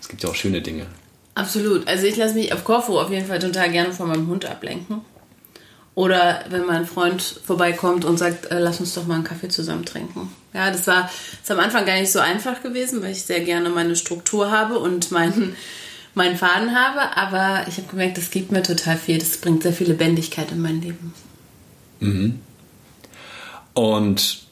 es 0.00 0.08
gibt 0.08 0.22
ja 0.22 0.28
auch 0.28 0.34
schöne 0.34 0.60
Dinge. 0.60 0.86
Absolut. 1.34 1.88
Also 1.88 2.06
ich 2.06 2.16
lasse 2.16 2.34
mich 2.34 2.52
auf 2.52 2.64
Korfu 2.64 2.98
auf 2.98 3.10
jeden 3.10 3.26
Fall 3.26 3.38
total 3.38 3.70
gerne 3.70 3.92
von 3.92 4.08
meinem 4.08 4.28
Hund 4.28 4.44
ablenken. 4.44 5.00
Oder 5.94 6.44
wenn 6.48 6.66
mein 6.66 6.86
Freund 6.86 7.22
vorbeikommt 7.22 8.04
und 8.04 8.18
sagt, 8.18 8.46
äh, 8.50 8.58
lass 8.58 8.80
uns 8.80 8.94
doch 8.94 9.06
mal 9.06 9.14
einen 9.14 9.24
Kaffee 9.24 9.48
zusammen 9.48 9.84
trinken. 9.84 10.32
Ja, 10.52 10.70
das 10.70 10.86
war 10.86 11.08
ist 11.40 11.50
am 11.50 11.60
Anfang 11.60 11.86
gar 11.86 12.00
nicht 12.00 12.10
so 12.10 12.18
einfach 12.18 12.62
gewesen, 12.62 13.02
weil 13.02 13.12
ich 13.12 13.22
sehr 13.22 13.40
gerne 13.40 13.70
meine 13.70 13.94
Struktur 13.94 14.50
habe 14.50 14.78
und 14.78 15.12
meinen, 15.12 15.54
meinen 16.14 16.36
Faden 16.36 16.74
habe. 16.74 17.16
Aber 17.16 17.66
ich 17.68 17.76
habe 17.76 17.88
gemerkt, 17.88 18.18
das 18.18 18.30
gibt 18.30 18.50
mir 18.50 18.62
total 18.62 18.96
viel. 18.96 19.18
Das 19.18 19.36
bringt 19.36 19.62
sehr 19.62 19.72
viel 19.72 19.88
Lebendigkeit 19.88 20.50
in 20.50 20.60
mein 20.60 20.80
Leben. 20.80 21.14
Mhm. 22.00 22.40
Und 23.74 24.42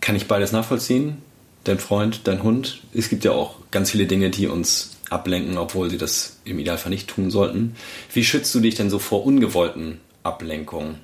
kann 0.00 0.16
ich 0.16 0.28
beides 0.28 0.52
nachvollziehen? 0.52 1.18
Dein 1.64 1.78
Freund, 1.78 2.22
dein 2.24 2.42
Hund? 2.42 2.80
Es 2.94 3.10
gibt 3.10 3.24
ja 3.24 3.32
auch 3.32 3.56
ganz 3.70 3.90
viele 3.90 4.06
Dinge, 4.06 4.30
die 4.30 4.46
uns 4.46 4.96
ablenken, 5.10 5.58
obwohl 5.58 5.90
sie 5.90 5.98
das 5.98 6.38
im 6.44 6.58
Idealfall 6.58 6.90
nicht 6.90 7.08
tun 7.08 7.30
sollten. 7.30 7.76
Wie 8.12 8.24
schützt 8.24 8.54
du 8.54 8.60
dich 8.60 8.76
denn 8.76 8.90
so 8.90 8.98
vor 8.98 9.26
ungewollten 9.26 10.00
Ablenkungen? 10.22 11.00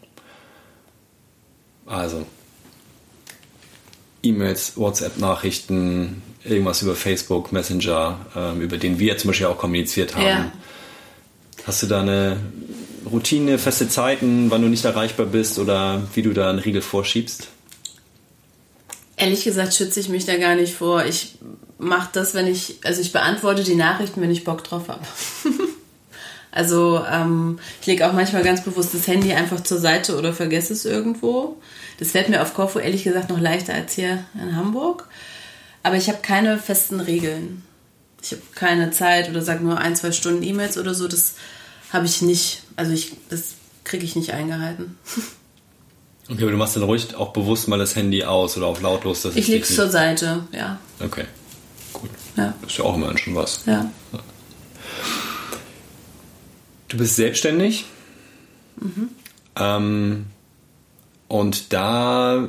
Also 1.84 2.26
E-Mails, 4.22 4.76
WhatsApp-Nachrichten, 4.76 6.22
irgendwas 6.44 6.82
über 6.82 6.96
Facebook, 6.96 7.52
Messenger, 7.52 8.18
ähm, 8.34 8.60
über 8.60 8.76
den 8.76 8.98
wir 8.98 9.18
zum 9.18 9.28
Beispiel 9.28 9.46
auch 9.46 9.58
kommuniziert 9.58 10.14
haben. 10.14 10.25
Ja. 10.25 10.52
Hast 11.66 11.82
du 11.82 11.86
da 11.86 12.00
eine 12.00 12.38
Routine, 13.10 13.58
feste 13.58 13.88
Zeiten, 13.88 14.50
wann 14.50 14.62
du 14.62 14.68
nicht 14.68 14.84
erreichbar 14.84 15.26
bist 15.26 15.58
oder 15.58 16.02
wie 16.14 16.22
du 16.22 16.32
da 16.32 16.50
einen 16.50 16.58
Riegel 16.58 16.82
vorschiebst? 16.82 17.48
Ehrlich 19.16 19.44
gesagt 19.44 19.75
schütze 19.75 20.00
ich 20.00 20.08
mich 20.08 20.26
da 20.26 20.36
gar 20.36 20.54
nicht 20.54 20.75
vor. 20.75 21.04
Ich 21.04 21.38
mache 21.78 22.11
das, 22.12 22.35
wenn 22.35 22.47
ich, 22.47 22.78
also 22.85 23.00
ich 23.00 23.12
beantworte 23.12 23.62
die 23.62 23.75
Nachrichten, 23.75 24.21
wenn 24.21 24.30
ich 24.30 24.45
Bock 24.45 24.64
drauf 24.64 24.88
habe. 24.88 25.04
also 26.50 27.04
ähm, 27.11 27.59
ich 27.80 27.87
lege 27.87 28.09
auch 28.09 28.12
manchmal 28.12 28.42
ganz 28.42 28.64
bewusst 28.64 28.95
das 28.95 29.06
Handy 29.06 29.33
einfach 29.33 29.62
zur 29.62 29.78
Seite 29.78 30.16
oder 30.16 30.33
vergesse 30.33 30.73
es 30.73 30.85
irgendwo. 30.85 31.56
Das 31.99 32.12
fällt 32.12 32.28
mir 32.28 32.42
auf 32.42 32.54
Korfu 32.54 32.78
ehrlich 32.78 33.04
gesagt 33.04 33.30
noch 33.30 33.40
leichter 33.40 33.75
als 33.75 33.95
hier 33.95 34.25
in 34.35 34.56
Hamburg. 34.56 35.09
Aber 35.83 35.97
ich 35.97 36.09
habe 36.09 36.18
keine 36.23 36.59
festen 36.59 37.00
Regeln. 37.00 37.62
Ich 38.23 38.33
habe 38.33 38.42
keine 38.54 38.90
Zeit 38.90 39.28
oder 39.30 39.42
sage 39.42 39.62
nur 39.62 39.78
ein, 39.78 39.95
zwei 39.95 40.12
Stunden 40.12 40.42
E-Mails 40.42 40.78
oder 40.78 40.95
so. 40.95 41.06
Das 41.06 41.35
habe 41.92 42.06
ich 42.06 42.23
nicht. 42.23 42.62
Also 42.75 42.92
ich, 42.92 43.12
das 43.28 43.54
kriege 43.85 44.04
ich 44.04 44.16
nicht 44.16 44.33
eingehalten. 44.33 44.97
Okay, 46.28 46.42
aber 46.42 46.50
du 46.50 46.56
machst 46.56 46.75
dann 46.75 46.83
ruhig 46.83 47.14
auch 47.14 47.33
bewusst 47.33 47.68
mal 47.68 47.78
das 47.78 47.95
Handy 47.95 48.25
aus 48.25 48.56
oder 48.56 48.66
auf 48.66 48.80
lautlos. 48.80 49.23
Dass 49.23 49.37
ich 49.37 49.47
lege 49.47 49.62
es 49.62 49.76
zur 49.76 49.88
Seite, 49.88 50.42
ja. 50.52 50.80
Okay. 50.99 51.25
Ja. 52.37 52.55
Das 52.61 52.73
ist 52.73 52.78
ja 52.78 52.85
auch 52.85 52.95
immer 52.95 53.16
schon 53.19 53.35
was. 53.35 53.64
Ja. 53.66 53.90
Du 56.88 56.99
bist 56.99 57.16
selbstständig. 57.16 57.87
Mhm. 58.81 59.09
Ähm, 59.57 60.26
und 61.28 61.73
da 61.73 62.49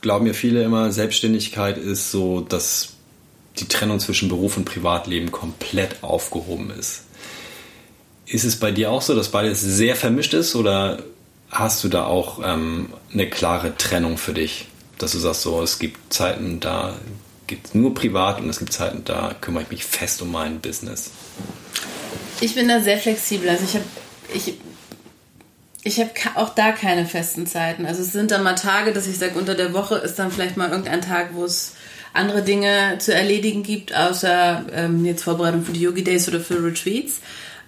glauben 0.00 0.26
ja 0.26 0.32
viele 0.32 0.62
immer, 0.62 0.90
Selbstständigkeit 0.92 1.78
ist 1.78 2.10
so, 2.10 2.40
dass 2.40 2.94
die 3.58 3.68
Trennung 3.68 4.00
zwischen 4.00 4.28
Beruf 4.28 4.56
und 4.56 4.64
Privatleben 4.64 5.32
komplett 5.32 6.02
aufgehoben 6.02 6.70
ist. 6.70 7.02
Ist 8.26 8.44
es 8.44 8.56
bei 8.56 8.72
dir 8.72 8.90
auch 8.90 9.02
so, 9.02 9.14
dass 9.14 9.30
beides 9.30 9.60
sehr 9.60 9.96
vermischt 9.96 10.34
ist 10.34 10.56
oder 10.56 11.02
hast 11.50 11.84
du 11.84 11.88
da 11.88 12.06
auch 12.06 12.40
ähm, 12.44 12.92
eine 13.12 13.28
klare 13.30 13.76
Trennung 13.76 14.18
für 14.18 14.34
dich? 14.34 14.68
Dass 14.98 15.12
du 15.12 15.18
sagst, 15.18 15.42
so, 15.42 15.62
es 15.62 15.78
gibt 15.78 16.12
Zeiten, 16.12 16.58
da 16.58 16.96
gibt 17.46 17.68
es 17.68 17.74
nur 17.74 17.94
privat 17.94 18.40
und 18.40 18.48
es 18.48 18.58
gibt 18.58 18.72
Zeiten, 18.72 19.02
da 19.04 19.34
kümmere 19.40 19.64
ich 19.64 19.70
mich 19.70 19.84
fest 19.84 20.22
um 20.22 20.32
mein 20.32 20.60
Business. 20.60 21.10
Ich 22.40 22.54
bin 22.54 22.68
da 22.68 22.80
sehr 22.80 22.98
flexibel. 22.98 23.48
Also 23.48 23.64
ich 23.64 23.74
habe 23.74 23.84
ich, 24.34 24.54
ich 25.82 26.00
habe 26.00 26.10
auch 26.34 26.50
da 26.50 26.72
keine 26.72 27.06
festen 27.06 27.46
Zeiten. 27.46 27.86
Also 27.86 28.02
es 28.02 28.12
sind 28.12 28.30
dann 28.30 28.42
mal 28.42 28.54
Tage, 28.54 28.92
dass 28.92 29.06
ich 29.06 29.18
sage, 29.18 29.38
unter 29.38 29.54
der 29.54 29.72
Woche 29.72 29.96
ist 29.96 30.18
dann 30.18 30.30
vielleicht 30.30 30.56
mal 30.56 30.70
irgendein 30.70 31.00
Tag, 31.00 31.30
wo 31.32 31.44
es 31.44 31.74
andere 32.12 32.42
Dinge 32.42 32.96
zu 32.98 33.14
erledigen 33.14 33.62
gibt, 33.62 33.94
außer 33.94 34.64
ähm, 34.72 35.04
jetzt 35.04 35.22
Vorbereitung 35.22 35.64
für 35.64 35.72
die 35.72 35.82
Yogi 35.82 36.02
Days 36.02 36.28
oder 36.28 36.40
für 36.40 36.62
Retreats. 36.62 37.20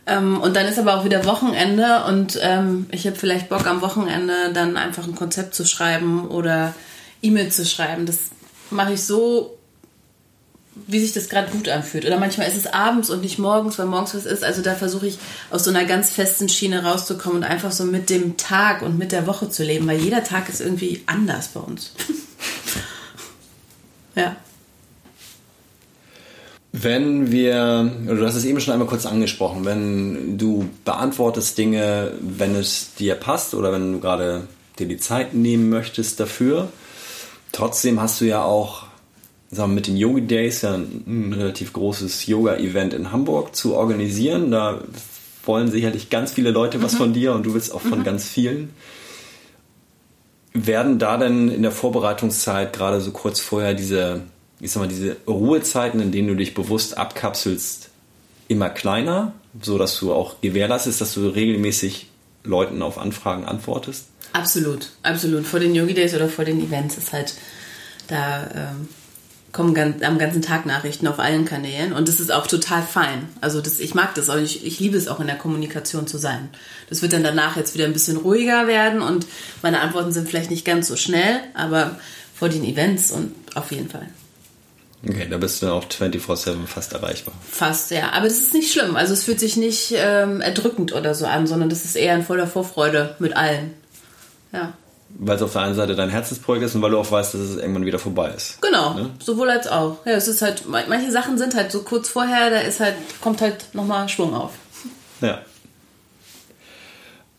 Ähm, 0.06 0.40
und 0.40 0.56
dann 0.56 0.66
ist 0.66 0.78
aber 0.78 0.97
auch 0.97 1.04
wieder 1.04 1.26
Wochenende 1.26 2.04
und 2.08 2.38
ähm, 2.42 2.87
ich 2.90 3.06
habe 3.06 3.16
vielleicht 3.16 3.50
Bock 3.50 3.66
am 3.66 3.82
Wochenende 3.82 4.52
dann 4.54 4.76
einfach 4.76 5.06
ein 5.06 5.14
Konzept 5.14 5.54
zu 5.54 5.66
schreiben 5.66 6.28
oder 6.28 6.75
E-Mail 7.20 7.50
zu 7.50 7.66
schreiben. 7.66 8.06
Das 8.06 8.18
mache 8.70 8.94
ich 8.94 9.04
so, 9.04 9.57
wie 10.87 11.00
sich 11.00 11.12
das 11.12 11.28
gerade 11.28 11.50
gut 11.50 11.68
anfühlt. 11.68 12.04
Oder 12.04 12.18
manchmal 12.18 12.49
ist 12.49 12.56
es 12.56 12.66
abends 12.66 13.11
und 13.11 13.23
nicht 13.23 13.38
morgens, 13.38 13.78
weil 13.78 13.87
morgens 13.87 14.14
was 14.14 14.26
ist. 14.26 14.44
Also 14.44 14.62
da 14.62 14.75
versuche 14.75 15.06
ich 15.06 15.18
aus 15.50 15.64
so 15.64 15.70
einer 15.70 15.85
ganz 15.85 16.11
festen 16.11 16.49
Schiene 16.49 16.85
rauszukommen 16.85 17.38
und 17.38 17.44
einfach 17.44 17.73
so 17.73 17.85
mit 17.85 18.11
dem 18.11 18.37
Tag 18.37 18.82
und 18.82 18.99
mit 18.99 19.12
der 19.12 19.26
Woche 19.26 19.50
zu 19.50 19.64
leben, 19.64 19.87
weil 19.87 19.99
jeder 19.99 20.25
Tag 20.25 20.49
ist 20.49 20.61
irgendwie 20.61 21.02
anders 21.06 21.49
bei 21.49 21.61
uns. 21.61 21.92
ja. 24.14 24.37
Wenn 26.73 27.32
wir, 27.32 27.90
du 28.06 28.26
hast 28.26 28.35
es 28.35 28.44
eben 28.44 28.61
schon 28.61 28.73
einmal 28.73 28.88
kurz 28.88 29.06
angesprochen, 29.06 29.64
wenn 29.64 30.38
du 30.38 30.68
beantwortest 30.85 31.56
Dinge, 31.56 32.12
wenn 32.20 32.54
es 32.54 32.94
dir 32.94 33.14
passt 33.14 33.54
oder 33.54 33.73
wenn 33.73 33.94
du 33.94 34.00
gerade 34.00 34.47
dir 34.78 34.87
die 34.87 34.99
Zeit 34.99 35.35
nehmen 35.35 35.70
möchtest 35.70 36.20
dafür, 36.20 36.68
trotzdem 37.52 38.00
hast 38.00 38.20
du 38.20 38.26
ja 38.26 38.42
auch 38.42 38.88
sagen 39.50 39.72
wir, 39.72 39.76
mit 39.76 39.86
den 39.86 39.96
Yogi 39.96 40.26
Days 40.26 40.62
ja 40.62 40.74
ein, 40.74 41.32
relativ 41.36 41.72
großes 41.72 42.26
Yoga-Event 42.26 42.94
in 42.94 43.12
Hamburg 43.12 43.54
zu 43.56 43.74
organisieren. 43.74 44.50
Da 44.50 44.80
wollen 45.44 45.70
sicherlich 45.70 46.10
ganz 46.10 46.32
viele 46.32 46.50
Leute 46.50 46.82
was 46.82 46.94
mhm. 46.94 46.98
von 46.98 47.12
dir 47.12 47.32
und 47.32 47.46
du 47.46 47.54
willst 47.54 47.72
auch 47.72 47.80
von 47.80 48.00
mhm. 48.00 48.04
ganz 48.04 48.28
vielen. 48.28 48.70
Werden 50.52 50.98
da 50.98 51.16
denn 51.16 51.48
in 51.48 51.62
der 51.62 51.72
Vorbereitungszeit 51.72 52.72
gerade 52.72 53.00
so 53.00 53.10
kurz 53.10 53.40
vorher 53.40 53.74
diese 53.74 54.22
ich 54.60 54.72
sag 54.72 54.80
mal, 54.80 54.88
diese 54.88 55.16
Ruhezeiten, 55.26 56.00
in 56.00 56.12
denen 56.12 56.28
du 56.28 56.34
dich 56.34 56.54
bewusst 56.54 56.98
abkapselst, 56.98 57.90
immer 58.48 58.70
kleiner, 58.70 59.32
so 59.60 59.78
dass 59.78 59.98
du 59.98 60.12
auch 60.12 60.40
gewährleistest, 60.40 61.00
dass 61.00 61.14
du 61.14 61.28
regelmäßig 61.28 62.08
Leuten 62.44 62.82
auf 62.82 62.98
Anfragen 62.98 63.44
antwortest? 63.44 64.06
Absolut, 64.32 64.90
absolut. 65.02 65.46
Vor 65.46 65.60
den 65.60 65.74
Yogi 65.74 65.94
Days 65.94 66.14
oder 66.14 66.28
vor 66.28 66.44
den 66.44 66.62
Events 66.62 66.98
ist 66.98 67.12
halt, 67.12 67.34
da 68.08 68.50
ähm, 68.54 68.88
kommen 69.52 69.74
ganz, 69.74 70.02
am 70.02 70.18
ganzen 70.18 70.42
Tag 70.42 70.66
Nachrichten 70.66 71.06
auf 71.06 71.18
allen 71.18 71.44
Kanälen 71.44 71.92
und 71.92 72.08
das 72.08 72.20
ist 72.20 72.30
auch 72.30 72.46
total 72.46 72.82
fein. 72.82 73.28
Also 73.40 73.60
das, 73.60 73.80
ich 73.80 73.94
mag 73.94 74.14
das 74.14 74.28
auch, 74.28 74.36
ich, 74.36 74.64
ich 74.66 74.78
liebe 74.78 74.96
es 74.96 75.08
auch 75.08 75.20
in 75.20 75.26
der 75.26 75.36
Kommunikation 75.36 76.06
zu 76.06 76.18
sein. 76.18 76.50
Das 76.88 77.02
wird 77.02 77.12
dann 77.12 77.22
danach 77.22 77.56
jetzt 77.56 77.74
wieder 77.74 77.86
ein 77.86 77.92
bisschen 77.92 78.18
ruhiger 78.18 78.66
werden 78.66 79.00
und 79.00 79.26
meine 79.62 79.80
Antworten 79.80 80.12
sind 80.12 80.28
vielleicht 80.28 80.50
nicht 80.50 80.64
ganz 80.64 80.88
so 80.88 80.96
schnell, 80.96 81.40
aber 81.54 81.98
vor 82.34 82.48
den 82.48 82.64
Events 82.64 83.10
und 83.10 83.34
auf 83.54 83.72
jeden 83.72 83.88
Fall. 83.88 84.08
Okay, 85.06 85.28
da 85.30 85.38
bist 85.38 85.62
du 85.62 85.68
auch 85.68 85.84
24-7 85.84 86.66
fast 86.66 86.92
erreichbar. 86.92 87.32
Fast, 87.48 87.92
ja. 87.92 88.10
Aber 88.12 88.26
das 88.28 88.38
ist 88.38 88.52
nicht 88.52 88.72
schlimm. 88.72 88.96
Also 88.96 89.12
es 89.12 89.24
fühlt 89.24 89.38
sich 89.38 89.56
nicht 89.56 89.94
ähm, 89.96 90.40
erdrückend 90.40 90.92
oder 90.92 91.14
so 91.14 91.24
an, 91.26 91.46
sondern 91.46 91.68
das 91.68 91.84
ist 91.84 91.94
eher 91.94 92.14
ein 92.14 92.24
voller 92.24 92.48
Vorfreude 92.48 93.14
mit 93.20 93.36
allen. 93.36 93.74
Ja. 94.52 94.72
Weil 95.10 95.36
es 95.36 95.42
auf 95.42 95.52
der 95.52 95.62
einen 95.62 95.74
Seite 95.74 95.96
dein 95.96 96.10
Herzensprojekt 96.10 96.66
ist 96.66 96.74
und 96.74 96.82
weil 96.82 96.90
du 96.90 96.98
auch 96.98 97.10
weißt, 97.10 97.34
dass 97.34 97.40
es 97.40 97.56
irgendwann 97.56 97.86
wieder 97.86 97.98
vorbei 97.98 98.32
ist. 98.36 98.60
Genau, 98.60 98.94
ne? 98.94 99.10
sowohl 99.20 99.50
als 99.50 99.66
auch. 99.66 100.04
Ja, 100.04 100.12
es 100.12 100.28
ist 100.28 100.42
halt, 100.42 100.64
manche 100.68 101.10
Sachen 101.10 101.38
sind 101.38 101.54
halt 101.54 101.72
so 101.72 101.82
kurz 101.82 102.08
vorher, 102.08 102.50
da 102.50 102.58
ist 102.58 102.80
halt, 102.80 102.94
kommt 103.20 103.40
halt 103.40 103.66
nochmal 103.72 104.08
Schwung 104.08 104.34
auf. 104.34 104.52
Ja. 105.20 105.40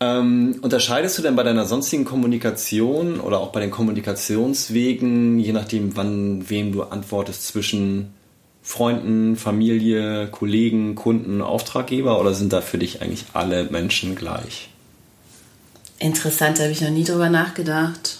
Ähm, 0.02 0.58
unterscheidest 0.62 1.18
du 1.18 1.22
denn 1.22 1.36
bei 1.36 1.42
deiner 1.42 1.66
sonstigen 1.66 2.06
Kommunikation 2.06 3.20
oder 3.20 3.38
auch 3.38 3.52
bei 3.52 3.60
den 3.60 3.70
Kommunikationswegen, 3.70 5.38
je 5.38 5.52
nachdem, 5.52 5.94
wann 5.94 6.48
wem 6.48 6.72
du 6.72 6.84
antwortest, 6.84 7.46
zwischen 7.46 8.14
Freunden, 8.62 9.36
Familie, 9.36 10.28
Kollegen, 10.28 10.94
Kunden, 10.94 11.42
Auftraggeber 11.42 12.18
oder 12.18 12.32
sind 12.32 12.52
da 12.52 12.62
für 12.62 12.78
dich 12.78 13.02
eigentlich 13.02 13.26
alle 13.34 13.64
Menschen 13.64 14.14
gleich? 14.14 14.70
Interessant, 16.00 16.58
da 16.58 16.62
habe 16.62 16.72
ich 16.72 16.80
noch 16.80 16.90
nie 16.90 17.04
drüber 17.04 17.28
nachgedacht. 17.28 18.16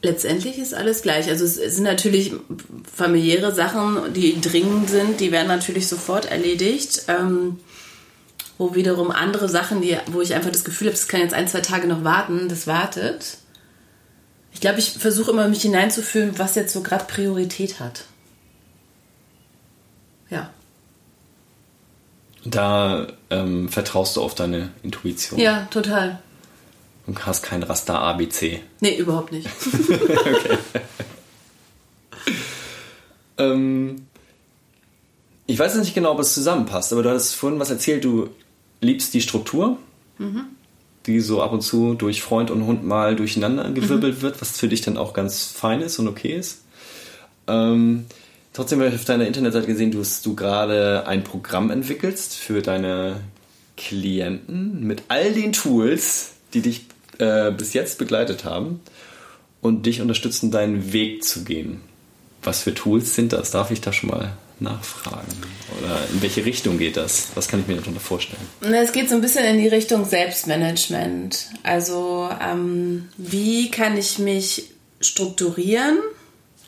Letztendlich 0.00 0.58
ist 0.58 0.74
alles 0.74 1.02
gleich. 1.02 1.28
Also 1.28 1.44
es 1.44 1.56
sind 1.56 1.84
natürlich 1.84 2.32
familiäre 2.92 3.54
Sachen, 3.54 4.12
die 4.14 4.40
dringend 4.40 4.88
sind, 4.88 5.20
die 5.20 5.32
werden 5.32 5.48
natürlich 5.48 5.86
sofort 5.86 6.30
erledigt. 6.30 7.04
Ähm, 7.08 7.60
wo 8.56 8.74
wiederum 8.74 9.10
andere 9.10 9.48
Sachen, 9.48 9.82
die, 9.82 9.96
wo 10.08 10.20
ich 10.20 10.34
einfach 10.34 10.50
das 10.50 10.64
Gefühl 10.64 10.88
habe, 10.88 10.96
das 10.96 11.08
kann 11.08 11.20
jetzt 11.20 11.34
ein, 11.34 11.46
zwei 11.46 11.60
Tage 11.60 11.86
noch 11.86 12.04
warten, 12.04 12.48
das 12.48 12.66
wartet. 12.66 13.38
Ich 14.52 14.60
glaube, 14.60 14.80
ich 14.80 14.92
versuche 14.92 15.30
immer, 15.30 15.46
mich 15.46 15.62
hineinzufühlen, 15.62 16.38
was 16.38 16.56
jetzt 16.56 16.72
so 16.72 16.82
gerade 16.82 17.04
Priorität 17.04 17.78
hat. 17.78 18.04
Ja. 20.30 20.50
Da 22.50 23.06
ähm, 23.30 23.68
vertraust 23.68 24.16
du 24.16 24.22
auf 24.22 24.34
deine 24.34 24.70
Intuition. 24.82 25.38
Ja, 25.38 25.66
total. 25.70 26.20
Und 27.06 27.26
hast 27.26 27.42
kein 27.42 27.62
Raster 27.62 28.00
ABC. 28.00 28.60
Nee, 28.80 28.96
überhaupt 28.96 29.32
nicht. 29.32 29.48
okay. 29.88 30.58
ähm, 33.38 34.06
ich 35.46 35.58
weiß 35.58 35.74
nicht 35.76 35.94
genau, 35.94 36.12
ob 36.12 36.20
es 36.20 36.34
zusammenpasst, 36.34 36.92
aber 36.92 37.02
du 37.02 37.10
hast 37.10 37.34
vorhin 37.34 37.58
was 37.58 37.70
erzählt, 37.70 38.04
du 38.04 38.28
liebst 38.80 39.14
die 39.14 39.22
Struktur, 39.22 39.78
mhm. 40.18 40.44
die 41.06 41.20
so 41.20 41.42
ab 41.42 41.52
und 41.52 41.62
zu 41.62 41.94
durch 41.94 42.22
Freund 42.22 42.50
und 42.50 42.66
Hund 42.66 42.84
mal 42.84 43.16
durcheinander 43.16 43.70
gewirbelt 43.70 44.18
mhm. 44.18 44.22
wird, 44.22 44.40
was 44.40 44.58
für 44.58 44.68
dich 44.68 44.82
dann 44.82 44.98
auch 44.98 45.14
ganz 45.14 45.44
fein 45.44 45.80
ist 45.80 45.98
und 45.98 46.08
okay 46.08 46.34
ist. 46.34 46.62
Ähm, 47.46 48.04
trotzdem 48.58 48.80
habe 48.80 48.88
ich 48.88 48.96
auf 48.96 49.04
deiner 49.04 49.24
Internetseite 49.24 49.68
gesehen, 49.68 49.92
dass 49.92 50.20
du 50.20 50.34
gerade 50.34 51.06
ein 51.06 51.22
Programm 51.22 51.70
entwickelst 51.70 52.34
für 52.34 52.60
deine 52.60 53.20
Klienten 53.76 54.82
mit 54.84 55.04
all 55.06 55.32
den 55.32 55.52
Tools, 55.52 56.30
die 56.54 56.62
dich 56.62 56.86
äh, 57.18 57.52
bis 57.52 57.72
jetzt 57.72 57.98
begleitet 57.98 58.44
haben 58.44 58.80
und 59.60 59.86
dich 59.86 60.00
unterstützen, 60.00 60.50
deinen 60.50 60.92
Weg 60.92 61.22
zu 61.22 61.44
gehen. 61.44 61.80
Was 62.42 62.64
für 62.64 62.74
Tools 62.74 63.14
sind 63.14 63.32
das? 63.32 63.52
Darf 63.52 63.70
ich 63.70 63.80
da 63.80 63.92
schon 63.92 64.10
mal 64.10 64.32
nachfragen? 64.58 65.28
Oder 65.78 65.96
in 66.12 66.20
welche 66.20 66.44
Richtung 66.44 66.78
geht 66.78 66.96
das? 66.96 67.28
Was 67.36 67.46
kann 67.46 67.60
ich 67.60 67.68
mir 67.68 67.76
darunter 67.76 68.00
vorstellen? 68.00 68.42
Es 68.60 68.90
geht 68.90 69.08
so 69.08 69.14
ein 69.14 69.20
bisschen 69.20 69.44
in 69.44 69.58
die 69.58 69.68
Richtung 69.68 70.04
Selbstmanagement. 70.04 71.46
Also 71.62 72.28
ähm, 72.44 73.08
wie 73.18 73.70
kann 73.70 73.96
ich 73.96 74.18
mich 74.18 74.70
strukturieren, 75.00 75.98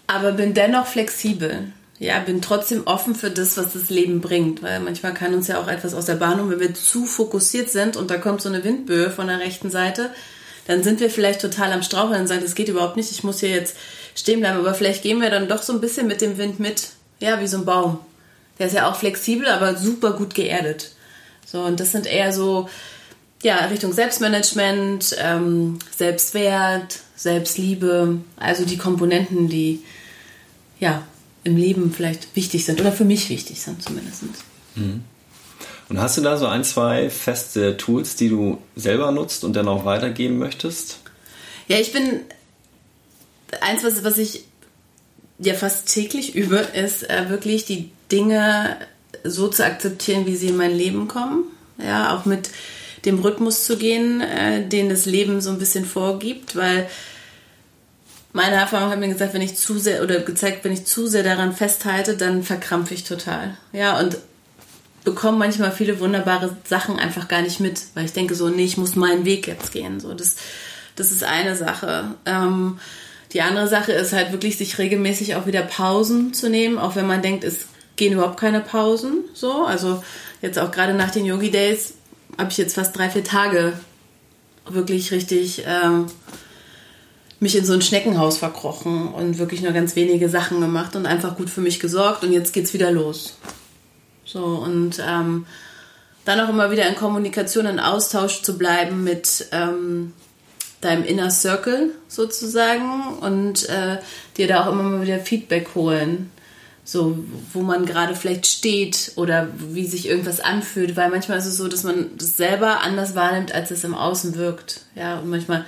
aber 0.06 0.30
bin 0.30 0.54
dennoch 0.54 0.86
flexibel. 0.86 1.72
Ja, 2.00 2.18
bin 2.18 2.40
trotzdem 2.40 2.86
offen 2.86 3.14
für 3.14 3.30
das, 3.30 3.58
was 3.58 3.74
das 3.74 3.90
Leben 3.90 4.22
bringt, 4.22 4.62
weil 4.62 4.80
manchmal 4.80 5.12
kann 5.12 5.34
uns 5.34 5.48
ja 5.48 5.60
auch 5.60 5.68
etwas 5.68 5.92
aus 5.92 6.06
der 6.06 6.14
Bahn 6.14 6.50
wenn 6.50 6.58
wir 6.58 6.72
zu 6.72 7.04
fokussiert 7.04 7.68
sind 7.68 7.98
und 7.98 8.10
da 8.10 8.16
kommt 8.16 8.40
so 8.40 8.48
eine 8.48 8.64
Windböe 8.64 9.10
von 9.10 9.26
der 9.26 9.38
rechten 9.38 9.70
Seite, 9.70 10.10
dann 10.66 10.82
sind 10.82 11.00
wir 11.00 11.10
vielleicht 11.10 11.42
total 11.42 11.72
am 11.72 11.82
Straucheln 11.82 12.22
und 12.22 12.26
sagen, 12.26 12.40
das 12.42 12.54
geht 12.54 12.68
überhaupt 12.68 12.96
nicht, 12.96 13.10
ich 13.10 13.22
muss 13.22 13.40
hier 13.40 13.50
jetzt 13.50 13.76
stehen 14.14 14.40
bleiben, 14.40 14.58
aber 14.58 14.72
vielleicht 14.72 15.02
gehen 15.02 15.20
wir 15.20 15.28
dann 15.28 15.46
doch 15.46 15.60
so 15.60 15.74
ein 15.74 15.82
bisschen 15.82 16.06
mit 16.06 16.22
dem 16.22 16.38
Wind 16.38 16.58
mit 16.58 16.88
ja, 17.20 17.38
wie 17.38 17.46
so 17.46 17.58
ein 17.58 17.66
Baum. 17.66 17.98
Der 18.58 18.68
ist 18.68 18.74
ja 18.74 18.90
auch 18.90 18.96
flexibel, 18.96 19.46
aber 19.48 19.76
super 19.76 20.12
gut 20.12 20.34
geerdet. 20.34 20.92
So, 21.44 21.60
und 21.60 21.80
das 21.80 21.92
sind 21.92 22.06
eher 22.06 22.32
so, 22.32 22.68
ja, 23.42 23.56
Richtung 23.66 23.92
Selbstmanagement, 23.92 25.16
ähm, 25.18 25.78
Selbstwert, 25.94 27.00
Selbstliebe, 27.14 28.20
also 28.36 28.64
die 28.64 28.78
Komponenten, 28.78 29.50
die, 29.50 29.82
ja, 30.78 31.02
im 31.44 31.56
Leben 31.56 31.92
vielleicht 31.92 32.34
wichtig 32.36 32.64
sind 32.64 32.80
oder 32.80 32.92
für 32.92 33.04
mich 33.04 33.30
wichtig 33.30 33.60
sind 33.60 33.82
zumindest. 33.82 34.22
Mhm. 34.74 35.02
Und 35.88 36.00
hast 36.00 36.16
du 36.16 36.20
da 36.20 36.36
so 36.36 36.46
ein, 36.46 36.62
zwei 36.62 37.10
feste 37.10 37.76
Tools, 37.76 38.14
die 38.14 38.28
du 38.28 38.58
selber 38.76 39.10
nutzt 39.10 39.42
und 39.42 39.54
dann 39.54 39.66
auch 39.66 39.84
weitergeben 39.84 40.38
möchtest? 40.38 41.00
Ja, 41.66 41.78
ich 41.78 41.92
bin 41.92 42.20
eins, 43.60 43.82
was, 43.82 44.04
was 44.04 44.18
ich 44.18 44.44
ja 45.38 45.54
fast 45.54 45.92
täglich 45.92 46.34
übe, 46.36 46.56
ist 46.56 47.08
äh, 47.08 47.28
wirklich 47.28 47.64
die 47.64 47.90
Dinge 48.12 48.76
so 49.24 49.48
zu 49.48 49.64
akzeptieren, 49.64 50.26
wie 50.26 50.36
sie 50.36 50.48
in 50.48 50.56
mein 50.56 50.74
Leben 50.74 51.08
kommen. 51.08 51.44
Ja, 51.78 52.16
auch 52.16 52.24
mit 52.24 52.50
dem 53.04 53.20
Rhythmus 53.20 53.64
zu 53.64 53.76
gehen, 53.76 54.20
äh, 54.20 54.66
den 54.68 54.90
das 54.90 55.06
Leben 55.06 55.40
so 55.40 55.50
ein 55.50 55.58
bisschen 55.58 55.84
vorgibt, 55.84 56.54
weil 56.54 56.88
meine 58.32 58.56
Erfahrung 58.56 58.90
hat 58.90 58.98
mir 59.00 59.08
gesagt, 59.08 59.34
wenn 59.34 59.42
ich 59.42 59.56
zu 59.56 59.78
sehr 59.78 60.02
oder 60.02 60.20
gezeigt, 60.20 60.64
wenn 60.64 60.72
ich 60.72 60.84
zu 60.84 61.06
sehr 61.06 61.22
daran 61.22 61.52
festhalte, 61.52 62.16
dann 62.16 62.42
verkrampfe 62.42 62.94
ich 62.94 63.04
total. 63.04 63.56
Ja, 63.72 63.98
und 63.98 64.18
bekomme 65.04 65.38
manchmal 65.38 65.72
viele 65.72 65.98
wunderbare 66.00 66.56
Sachen 66.64 66.98
einfach 66.98 67.28
gar 67.28 67.42
nicht 67.42 67.60
mit, 67.60 67.80
weil 67.94 68.04
ich 68.04 68.12
denke 68.12 68.34
so, 68.34 68.48
nee, 68.48 68.64
ich 68.64 68.76
muss 68.76 68.96
meinen 68.96 69.24
Weg 69.24 69.46
jetzt 69.46 69.72
gehen. 69.72 69.98
So, 69.98 70.14
das, 70.14 70.36
das 70.96 71.10
ist 71.10 71.24
eine 71.24 71.56
Sache. 71.56 72.14
Ähm, 72.26 72.78
die 73.32 73.42
andere 73.42 73.68
Sache 73.68 73.92
ist 73.92 74.12
halt 74.12 74.32
wirklich, 74.32 74.58
sich 74.58 74.78
regelmäßig 74.78 75.36
auch 75.36 75.46
wieder 75.46 75.62
Pausen 75.62 76.34
zu 76.34 76.50
nehmen, 76.50 76.78
auch 76.78 76.96
wenn 76.96 77.06
man 77.06 77.22
denkt, 77.22 77.44
es 77.44 77.66
gehen 77.96 78.12
überhaupt 78.12 78.38
keine 78.38 78.60
Pausen. 78.60 79.24
So, 79.34 79.64
also 79.64 80.02
jetzt 80.42 80.58
auch 80.58 80.70
gerade 80.70 80.94
nach 80.94 81.10
den 81.10 81.24
Yogi 81.24 81.50
Days 81.50 81.94
habe 82.38 82.50
ich 82.50 82.58
jetzt 82.58 82.74
fast 82.74 82.96
drei, 82.96 83.10
vier 83.10 83.24
Tage 83.24 83.72
wirklich 84.68 85.10
richtig 85.12 85.64
ähm, 85.66 86.06
mich 87.40 87.56
in 87.56 87.64
so 87.64 87.72
ein 87.72 87.82
Schneckenhaus 87.82 88.38
verkrochen 88.38 89.08
und 89.08 89.38
wirklich 89.38 89.62
nur 89.62 89.72
ganz 89.72 89.96
wenige 89.96 90.28
Sachen 90.28 90.60
gemacht 90.60 90.94
und 90.94 91.06
einfach 91.06 91.36
gut 91.36 91.48
für 91.48 91.62
mich 91.62 91.80
gesorgt 91.80 92.22
und 92.22 92.32
jetzt 92.32 92.52
geht's 92.52 92.74
wieder 92.74 92.90
los. 92.90 93.38
So 94.24 94.44
und 94.44 95.02
ähm, 95.04 95.46
dann 96.26 96.40
auch 96.40 96.50
immer 96.50 96.70
wieder 96.70 96.86
in 96.86 96.94
Kommunikation, 96.94 97.66
in 97.66 97.80
Austausch 97.80 98.42
zu 98.42 98.58
bleiben 98.58 99.02
mit 99.02 99.46
ähm, 99.52 100.12
deinem 100.82 101.04
Inner 101.04 101.30
Circle 101.30 101.90
sozusagen 102.08 103.16
und 103.20 103.68
äh, 103.68 103.98
dir 104.36 104.46
da 104.46 104.64
auch 104.64 104.72
immer 104.72 104.82
mal 104.82 105.02
wieder 105.02 105.18
Feedback 105.18 105.74
holen. 105.74 106.30
So, 106.82 107.18
wo 107.52 107.60
man 107.60 107.86
gerade 107.86 108.16
vielleicht 108.16 108.46
steht 108.46 109.12
oder 109.14 109.48
wie 109.56 109.86
sich 109.86 110.08
irgendwas 110.08 110.40
anfühlt, 110.40 110.96
weil 110.96 111.10
manchmal 111.10 111.38
ist 111.38 111.46
es 111.46 111.56
so, 111.56 111.68
dass 111.68 111.84
man 111.84 112.16
das 112.16 112.36
selber 112.36 112.80
anders 112.80 113.14
wahrnimmt, 113.14 113.52
als 113.52 113.70
es 113.70 113.84
im 113.84 113.94
Außen 113.94 114.34
wirkt. 114.34 114.82
Ja, 114.96 115.20
und 115.20 115.30
manchmal 115.30 115.64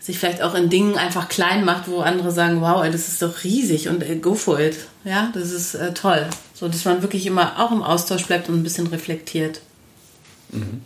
sich 0.00 0.18
vielleicht 0.18 0.42
auch 0.42 0.54
in 0.54 0.70
Dingen 0.70 0.96
einfach 0.96 1.28
klein 1.28 1.64
macht, 1.64 1.88
wo 1.88 2.00
andere 2.00 2.32
sagen, 2.32 2.60
wow, 2.62 2.82
ey, 2.82 2.90
das 2.90 3.08
ist 3.08 3.22
doch 3.22 3.44
riesig 3.44 3.88
und 3.88 4.02
ey, 4.02 4.16
go 4.16 4.34
for 4.34 4.58
it. 4.58 4.76
Ja, 5.04 5.30
das 5.34 5.52
ist 5.52 5.74
äh, 5.74 5.92
toll. 5.92 6.26
So, 6.54 6.68
dass 6.68 6.84
man 6.84 7.02
wirklich 7.02 7.26
immer 7.26 7.60
auch 7.60 7.70
im 7.70 7.82
Austausch 7.82 8.26
bleibt 8.26 8.48
und 8.48 8.56
ein 8.56 8.62
bisschen 8.62 8.86
reflektiert. 8.86 9.60
Mhm. 10.50 10.80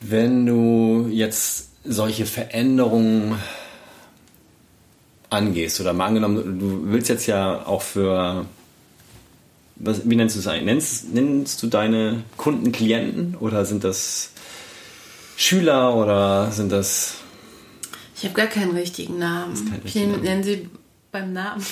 Wenn 0.00 0.46
du 0.46 1.08
jetzt 1.10 1.68
solche 1.84 2.24
Veränderungen 2.26 3.36
angehst 5.30 5.80
oder 5.80 5.92
mal 5.92 6.06
angenommen, 6.06 6.58
du 6.58 6.92
willst 6.92 7.08
jetzt 7.08 7.26
ja 7.26 7.66
auch 7.66 7.82
für 7.82 8.46
was, 9.80 10.08
wie 10.08 10.16
nennst 10.16 10.34
du 10.34 10.40
es 10.40 10.46
eigentlich? 10.46 10.64
Nennst, 10.64 11.14
nennst 11.14 11.62
du 11.62 11.66
deine 11.68 12.24
Kunden 12.36 12.72
Klienten 12.72 13.36
oder 13.36 13.64
sind 13.64 13.84
das 13.84 14.30
Schüler 15.36 15.94
oder 15.94 16.50
sind 16.50 16.72
das. 16.72 17.14
Ich 18.18 18.24
habe 18.24 18.34
gar 18.34 18.48
keinen 18.48 18.76
richtigen 18.76 19.18
Namen. 19.18 19.80
Ich 19.84 19.94
nenne 19.94 20.42
sie 20.42 20.68
beim 21.12 21.32
Namen. 21.32 21.64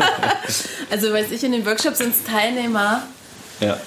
also, 0.90 1.12
weiß 1.12 1.30
ich, 1.30 1.44
in 1.44 1.52
den 1.52 1.66
Workshops 1.66 1.98
sind 1.98 2.14
es 2.14 2.24
Teilnehmer. 2.24 3.06
Ja. 3.60 3.78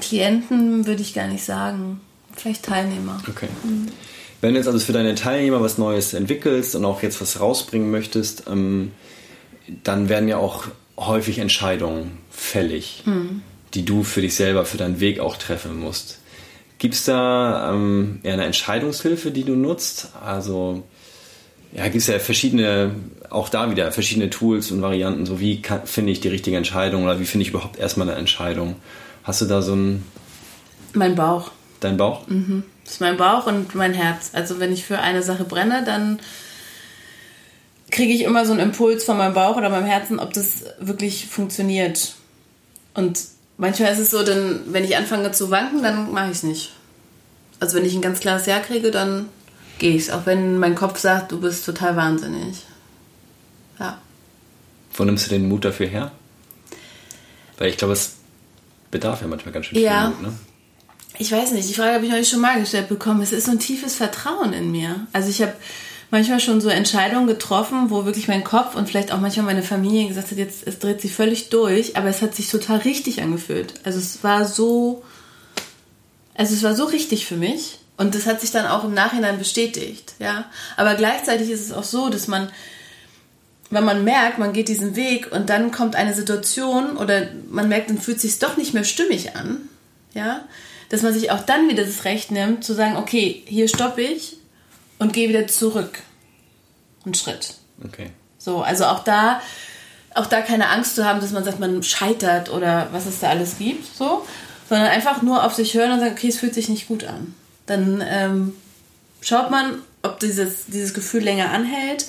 Klienten 0.00 0.86
würde 0.86 1.02
ich 1.02 1.14
gar 1.14 1.26
nicht 1.26 1.44
sagen. 1.44 2.00
Vielleicht 2.36 2.64
Teilnehmer. 2.64 3.20
Okay. 3.28 3.48
Mhm. 3.64 3.88
Wenn 4.40 4.52
du 4.52 4.58
jetzt 4.58 4.68
also 4.68 4.78
für 4.78 4.92
deine 4.92 5.16
Teilnehmer 5.16 5.60
was 5.60 5.78
Neues 5.78 6.14
entwickelst 6.14 6.76
und 6.76 6.84
auch 6.84 7.02
jetzt 7.02 7.20
was 7.20 7.40
rausbringen 7.40 7.90
möchtest, 7.90 8.44
ähm, 8.48 8.92
dann 9.82 10.08
werden 10.08 10.28
ja 10.28 10.36
auch 10.36 10.68
häufig 10.96 11.38
Entscheidungen 11.38 12.18
fällig, 12.30 13.02
mhm. 13.04 13.42
die 13.74 13.84
du 13.84 14.04
für 14.04 14.20
dich 14.20 14.36
selber, 14.36 14.64
für 14.64 14.76
deinen 14.76 15.00
Weg 15.00 15.18
auch 15.18 15.36
treffen 15.36 15.80
musst. 15.80 16.18
Gibt 16.78 16.94
es 16.94 17.04
da 17.04 17.72
ähm, 17.72 18.20
ja, 18.22 18.32
eine 18.32 18.44
Entscheidungshilfe, 18.44 19.30
die 19.30 19.44
du 19.44 19.54
nutzt? 19.56 20.10
Also 20.24 20.84
ja, 21.72 21.84
gibt 21.84 21.96
es 21.96 22.06
ja 22.06 22.18
verschiedene, 22.18 22.94
auch 23.30 23.48
da 23.48 23.70
wieder 23.70 23.92
verschiedene 23.92 24.30
Tools 24.30 24.70
und 24.70 24.80
Varianten, 24.80 25.26
so 25.26 25.40
wie 25.40 25.62
finde 25.84 26.12
ich 26.12 26.20
die 26.20 26.28
richtige 26.28 26.56
Entscheidung 26.56 27.04
oder 27.04 27.20
wie 27.20 27.24
finde 27.24 27.42
ich 27.42 27.50
überhaupt 27.50 27.78
erstmal 27.78 28.08
eine 28.08 28.18
Entscheidung? 28.18 28.76
Hast 29.24 29.40
du 29.40 29.46
da 29.46 29.60
so 29.60 29.74
ein... 29.74 30.04
Mein 30.94 31.14
Bauch. 31.14 31.50
Dein 31.80 31.96
Bauch? 31.96 32.26
Mhm. 32.28 32.64
Das 32.84 32.94
ist 32.94 33.00
mein 33.00 33.16
Bauch 33.16 33.46
und 33.46 33.74
mein 33.74 33.92
Herz. 33.92 34.30
Also 34.32 34.60
wenn 34.60 34.72
ich 34.72 34.84
für 34.84 34.98
eine 34.98 35.22
Sache 35.22 35.44
brenne, 35.44 35.84
dann 35.84 36.20
kriege 37.90 38.12
ich 38.12 38.22
immer 38.22 38.46
so 38.46 38.52
einen 38.52 38.60
Impuls 38.60 39.04
von 39.04 39.18
meinem 39.18 39.34
Bauch 39.34 39.56
oder 39.56 39.68
meinem 39.68 39.86
Herzen, 39.86 40.18
ob 40.18 40.32
das 40.32 40.64
wirklich 40.80 41.26
funktioniert. 41.26 42.14
Und 42.94 43.20
manchmal 43.58 43.92
ist 43.92 43.98
es 43.98 44.10
so, 44.10 44.22
denn 44.22 44.60
wenn 44.66 44.84
ich 44.84 44.96
anfange 44.96 45.30
zu 45.32 45.50
wanken, 45.50 45.82
dann 45.82 46.12
mache 46.12 46.30
ich 46.30 46.38
es 46.38 46.42
nicht. 46.42 46.72
Also 47.60 47.76
wenn 47.76 47.84
ich 47.84 47.94
ein 47.94 48.02
ganz 48.02 48.20
klares 48.20 48.46
Ja 48.46 48.60
kriege, 48.60 48.90
dann 48.90 49.28
gehe 49.78 49.94
ich 49.94 50.04
es. 50.04 50.10
Auch 50.10 50.24
wenn 50.24 50.58
mein 50.58 50.74
Kopf 50.74 50.98
sagt, 50.98 51.32
du 51.32 51.40
bist 51.40 51.66
total 51.66 51.96
wahnsinnig. 51.96 52.64
Ja. 53.78 53.98
Wo 54.94 55.04
nimmst 55.04 55.26
du 55.26 55.30
den 55.30 55.48
Mut 55.48 55.64
dafür 55.64 55.86
her? 55.86 56.12
Weil 57.58 57.68
ich 57.68 57.76
glaube, 57.76 57.92
es 57.92 58.14
bedarf 58.90 59.20
ja 59.20 59.26
manchmal 59.26 59.52
ganz 59.52 59.66
schön 59.66 59.76
viel 59.76 59.84
ja. 59.84 60.08
Mut, 60.08 60.22
ne? 60.22 60.32
ich 61.18 61.32
weiß 61.32 61.52
nicht, 61.52 61.68
die 61.68 61.74
Frage 61.74 61.94
habe 61.94 62.06
ich 62.06 62.12
euch 62.12 62.28
schon 62.28 62.40
mal 62.40 62.60
gestellt 62.60 62.88
bekommen. 62.88 63.22
Es 63.22 63.32
ist 63.32 63.46
so 63.46 63.50
ein 63.50 63.58
tiefes 63.58 63.96
Vertrauen 63.96 64.52
in 64.52 64.70
mir. 64.70 65.06
Also 65.12 65.28
ich 65.28 65.42
habe 65.42 65.52
manchmal 66.10 66.40
schon 66.40 66.60
so 66.60 66.68
Entscheidungen 66.68 67.26
getroffen, 67.26 67.90
wo 67.90 68.04
wirklich 68.04 68.28
mein 68.28 68.44
Kopf 68.44 68.74
und 68.74 68.88
vielleicht 68.88 69.12
auch 69.12 69.20
manchmal 69.20 69.46
meine 69.46 69.62
Familie 69.62 70.08
gesagt 70.08 70.30
hat, 70.30 70.38
jetzt 70.38 70.66
es 70.66 70.78
dreht 70.78 71.00
sich 71.00 71.12
völlig 71.12 71.50
durch, 71.50 71.96
aber 71.96 72.08
es 72.08 72.22
hat 72.22 72.34
sich 72.34 72.50
total 72.50 72.78
richtig 72.78 73.22
angefühlt. 73.22 73.74
Also 73.84 73.98
es 73.98 74.24
war 74.24 74.44
so, 74.44 75.04
also 76.34 76.54
es 76.54 76.62
war 76.62 76.74
so 76.74 76.84
richtig 76.84 77.26
für 77.26 77.36
mich 77.36 77.78
und 77.96 78.14
das 78.14 78.26
hat 78.26 78.40
sich 78.40 78.50
dann 78.50 78.66
auch 78.66 78.84
im 78.84 78.94
Nachhinein 78.94 79.38
bestätigt, 79.38 80.14
ja. 80.18 80.46
Aber 80.76 80.94
gleichzeitig 80.94 81.50
ist 81.50 81.60
es 81.60 81.72
auch 81.72 81.84
so, 81.84 82.08
dass 82.08 82.28
man 82.28 82.50
wenn 83.70 83.84
man 83.84 84.02
merkt, 84.02 84.38
man 84.38 84.54
geht 84.54 84.68
diesen 84.68 84.96
Weg 84.96 85.30
und 85.30 85.50
dann 85.50 85.70
kommt 85.70 85.94
eine 85.94 86.14
Situation 86.14 86.96
oder 86.96 87.28
man 87.50 87.68
merkt, 87.68 87.90
dann 87.90 88.00
fühlt 88.00 88.18
sich 88.18 88.38
doch 88.38 88.56
nicht 88.56 88.72
mehr 88.72 88.84
stimmig 88.84 89.36
an, 89.36 89.68
ja, 90.14 90.40
dass 90.88 91.02
man 91.02 91.12
sich 91.12 91.30
auch 91.30 91.42
dann 91.42 91.68
wieder 91.68 91.84
das 91.84 92.06
Recht 92.06 92.30
nimmt, 92.30 92.64
zu 92.64 92.72
sagen, 92.72 92.96
okay, 92.96 93.42
hier 93.46 93.68
stoppe 93.68 94.00
ich 94.00 94.37
und 94.98 95.12
gehe 95.12 95.28
wieder 95.28 95.46
zurück. 95.46 96.00
Einen 97.04 97.14
Schritt. 97.14 97.54
Okay. 97.84 98.10
So, 98.38 98.62
also 98.62 98.86
auch 98.86 99.04
da, 99.04 99.40
auch 100.14 100.26
da 100.26 100.40
keine 100.40 100.68
Angst 100.68 100.96
zu 100.96 101.04
haben, 101.04 101.20
dass 101.20 101.32
man 101.32 101.44
sagt, 101.44 101.60
man 101.60 101.82
scheitert 101.82 102.50
oder 102.50 102.88
was 102.92 103.06
es 103.06 103.20
da 103.20 103.30
alles 103.30 103.58
gibt, 103.58 103.96
so, 103.96 104.26
sondern 104.68 104.88
einfach 104.88 105.22
nur 105.22 105.44
auf 105.44 105.54
sich 105.54 105.74
hören 105.74 105.92
und 105.92 106.00
sagen, 106.00 106.12
okay, 106.12 106.28
es 106.28 106.38
fühlt 106.38 106.54
sich 106.54 106.68
nicht 106.68 106.88
gut 106.88 107.04
an. 107.04 107.34
Dann 107.66 108.02
ähm, 108.06 108.54
schaut 109.20 109.50
man, 109.50 109.82
ob 110.02 110.20
dieses, 110.20 110.66
dieses 110.66 110.94
Gefühl 110.94 111.22
länger 111.22 111.50
anhält 111.50 112.06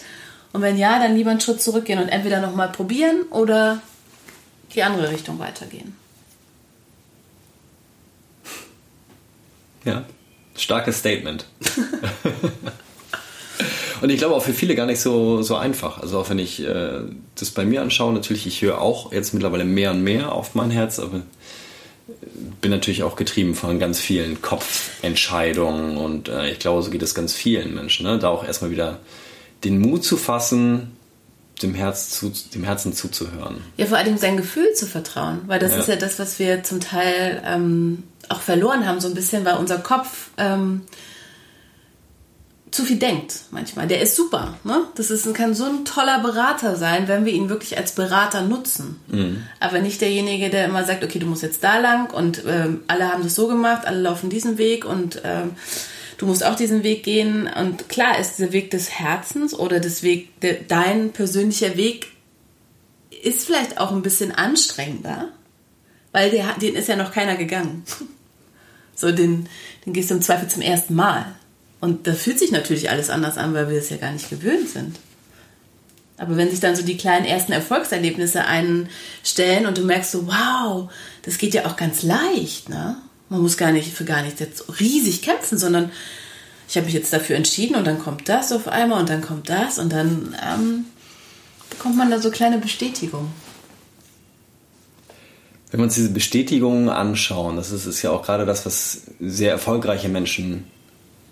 und 0.54 0.62
wenn 0.62 0.78
ja, 0.78 1.00
dann 1.00 1.16
lieber 1.16 1.32
einen 1.32 1.42
Schritt 1.42 1.62
zurückgehen 1.62 2.00
und 2.00 2.10
entweder 2.10 2.40
nochmal 2.40 2.72
probieren 2.72 3.24
oder 3.30 3.82
die 4.74 4.84
andere 4.84 5.10
Richtung 5.10 5.40
weitergehen. 5.40 5.96
Ja, 9.86 10.06
starkes 10.60 11.00
Statement. 11.00 11.46
Und 14.02 14.10
ich 14.10 14.18
glaube 14.18 14.36
auch 14.36 14.44
für 14.44 14.54
viele 14.54 14.76
gar 14.76 14.86
nicht 14.86 15.02
so, 15.02 15.42
so 15.42 15.56
einfach. 15.56 16.00
Also 16.02 16.20
auch 16.20 16.30
wenn 16.30 16.40
ich 16.40 16.66
äh, 16.66 17.02
das 17.36 17.52
bei 17.52 17.66
mir 17.66 17.82
anschaue, 17.82 18.14
natürlich, 18.14 18.48
ich 18.48 18.62
höre 18.62 18.80
auch 18.80 19.12
jetzt 19.12 19.34
mittlerweile 19.34 19.66
mehr 19.66 19.92
und 19.92 20.04
mehr 20.04 20.32
auf 20.32 20.56
mein 20.56 20.72
Herz, 20.72 21.00
aber 21.00 21.22
bin 22.62 22.72
natürlich 22.72 23.04
auch 23.04 23.16
getrieben 23.16 23.56
von 23.56 23.80
ganz 23.80 24.00
vielen 24.00 24.42
Kopfentscheidungen 24.42 25.98
und 25.98 26.30
äh, 26.30 26.50
ich 26.50 26.60
glaube, 26.60 26.82
so 26.82 26.92
geht 26.92 27.02
es 27.02 27.14
ganz 27.14 27.34
vielen 27.34 27.76
Menschen. 27.76 28.06
Ne? 28.06 28.18
Da 28.20 28.30
auch 28.30 28.46
erstmal 28.46 28.72
wieder 28.72 29.00
den 29.64 29.80
Mut 29.80 30.04
zu 30.04 30.18
fassen, 30.18 30.96
dem, 31.62 31.74
Herz 31.76 32.10
zu, 32.10 32.32
dem 32.54 32.64
Herzen 32.64 32.94
zuzuhören. 32.94 33.62
Ja, 33.78 33.86
vor 33.86 33.98
allem 33.98 34.18
sein 34.18 34.38
Gefühl 34.38 34.74
zu 34.74 34.86
vertrauen, 34.86 35.42
weil 35.48 35.60
das 35.60 35.74
ja. 35.74 35.80
ist 35.80 35.88
ja 35.90 35.96
das, 35.98 36.20
was 36.20 36.40
wir 36.40 36.64
zum 36.64 36.80
Teil 36.80 37.44
ähm, 37.46 38.04
auch 38.30 38.42
verloren 38.42 38.88
haben, 38.88 39.00
so 39.00 39.08
ein 39.08 39.16
bisschen, 39.16 39.46
weil 39.46 39.58
unser 39.58 39.80
Kopf 39.80 40.30
ähm, 40.38 40.82
zu 42.72 42.86
viel 42.86 42.98
denkt 42.98 43.42
manchmal. 43.52 43.88
Der 43.88 44.02
ist 44.02 44.16
super. 44.16 44.58
Ne? 44.64 44.84
Das 44.96 45.10
ist, 45.10 45.32
kann 45.34 45.56
so 45.56 45.66
ein 45.66 45.86
toller 45.86 46.20
Berater 46.20 46.76
sein, 46.76 47.08
wenn 47.08 47.26
wir 47.26 47.34
ihn 47.34 47.50
wirklich 47.50 47.78
als 47.78 47.94
Berater 47.94 48.42
nutzen. 48.42 49.00
Mhm. 49.08 49.44
Aber 49.60 49.80
nicht 49.80 50.02
derjenige, 50.02 50.50
der 50.50 50.66
immer 50.66 50.84
sagt, 50.84 51.04
okay, 51.04 51.20
du 51.20 51.26
musst 51.26 51.44
jetzt 51.44 51.64
da 51.64 51.80
lang 51.80 52.12
und 52.12 52.44
ähm, 52.48 52.82
alle 52.88 53.12
haben 53.12 53.24
das 53.24 53.36
so 53.36 53.48
gemacht, 53.48 53.88
alle 53.88 54.02
laufen 54.02 54.30
diesen 54.30 54.58
Weg 54.58 54.86
und 54.86 55.22
ähm, 55.24 55.52
du 56.18 56.28
musst 56.28 56.46
auch 56.46 56.56
diesen 56.56 56.84
Weg 56.84 57.04
gehen. 57.04 57.50
Und 57.60 57.90
klar 57.90 58.20
ist 58.20 58.38
der 58.40 58.52
Weg 58.52 58.72
des 58.72 58.92
Herzens 58.92 59.54
oder 59.54 59.80
des 59.80 60.04
Weg, 60.04 60.40
de, 60.42 60.60
dein 60.68 61.12
persönlicher 61.12 61.76
Weg 61.76 62.08
ist 63.24 63.46
vielleicht 63.46 63.80
auch 63.80 63.92
ein 63.92 64.04
bisschen 64.04 64.32
anstrengender, 64.32 65.30
weil 66.12 66.30
der, 66.30 66.54
den 66.62 66.76
ist 66.76 66.88
ja 66.88 66.96
noch 66.96 67.12
keiner 67.12 67.36
gegangen. 67.36 67.84
So, 69.00 69.12
den, 69.12 69.48
den 69.86 69.94
gehst 69.94 70.10
du 70.10 70.16
im 70.16 70.22
Zweifel 70.22 70.50
zum 70.50 70.62
ersten 70.62 70.94
Mal. 70.94 71.26
Und 71.80 72.06
da 72.06 72.14
fühlt 72.14 72.38
sich 72.38 72.52
natürlich 72.52 72.90
alles 72.90 73.10
anders 73.10 73.38
an, 73.38 73.54
weil 73.54 73.70
wir 73.70 73.78
es 73.78 73.90
ja 73.90 73.96
gar 73.96 74.12
nicht 74.12 74.30
gewöhnt 74.30 74.68
sind. 74.68 74.98
Aber 76.18 76.36
wenn 76.36 76.50
sich 76.50 76.60
dann 76.60 76.76
so 76.76 76.84
die 76.84 76.98
kleinen 76.98 77.26
ersten 77.26 77.54
Erfolgserlebnisse 77.54 78.44
einstellen 78.44 79.66
und 79.66 79.78
du 79.78 79.84
merkst 79.84 80.12
so, 80.12 80.28
wow, 80.28 80.92
das 81.22 81.38
geht 81.38 81.54
ja 81.54 81.66
auch 81.66 81.78
ganz 81.78 82.04
leicht, 82.04 82.68
ne? 82.68 82.98
Man 83.30 83.42
muss 83.42 83.58
gar 83.58 83.72
nicht 83.72 83.94
für 83.94 84.06
gar 84.06 84.24
nichts 84.24 84.40
jetzt 84.40 84.80
riesig 84.80 85.22
kämpfen, 85.22 85.58
sondern 85.58 85.92
ich 86.68 86.76
habe 86.76 86.86
mich 86.86 86.96
jetzt 86.96 87.14
dafür 87.14 87.36
entschieden 87.36 87.76
und 87.76 87.86
dann 87.86 88.00
kommt 88.00 88.28
das 88.28 88.52
auf 88.52 88.68
einmal 88.68 89.00
und 89.00 89.10
dann 89.10 89.22
kommt 89.22 89.50
das 89.50 89.80
und 89.80 89.94
dann 89.94 90.36
ähm, 90.44 90.86
bekommt 91.70 91.96
man 91.96 92.12
da 92.12 92.20
so 92.20 92.32
kleine 92.32 92.58
Bestätigungen. 92.58 93.32
Wenn 95.72 95.80
wir 95.80 95.84
uns 95.84 95.96
diese 95.96 96.12
Bestätigungen 96.12 96.90
anschauen, 96.90 97.56
das 97.56 97.72
ist, 97.72 97.86
ist 97.86 98.02
ja 98.02 98.12
auch 98.12 98.24
gerade 98.24 98.46
das, 98.46 98.66
was 98.66 99.04
sehr 99.20 99.52
erfolgreiche 99.52 100.10
Menschen 100.10 100.66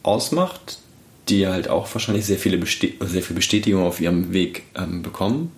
ausmacht, 0.03 0.79
die 1.27 1.47
halt 1.47 1.69
auch 1.69 1.93
wahrscheinlich 1.93 2.25
sehr 2.25 2.37
viele 2.37 2.63
sehr 2.65 3.23
viel 3.23 3.35
Bestätigung 3.35 3.83
auf 3.83 3.99
ihrem 3.99 4.33
Weg 4.33 4.63
ähm, 4.75 5.01
bekommen. 5.01 5.51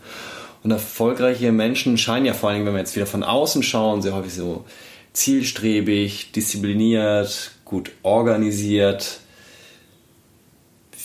Und 0.63 0.71
erfolgreiche 0.71 1.51
Menschen 1.51 1.97
scheinen 1.97 2.25
ja 2.25 2.33
vor 2.33 2.49
allem, 2.49 2.65
wenn 2.65 2.73
wir 2.73 2.79
jetzt 2.79 2.95
wieder 2.95 3.05
von 3.05 3.23
außen 3.23 3.63
schauen, 3.63 4.01
sehr 4.01 4.13
häufig 4.13 4.33
so 4.33 4.65
zielstrebig, 5.13 6.31
diszipliniert, 6.31 7.51
gut 7.65 7.91
organisiert. 8.03 9.19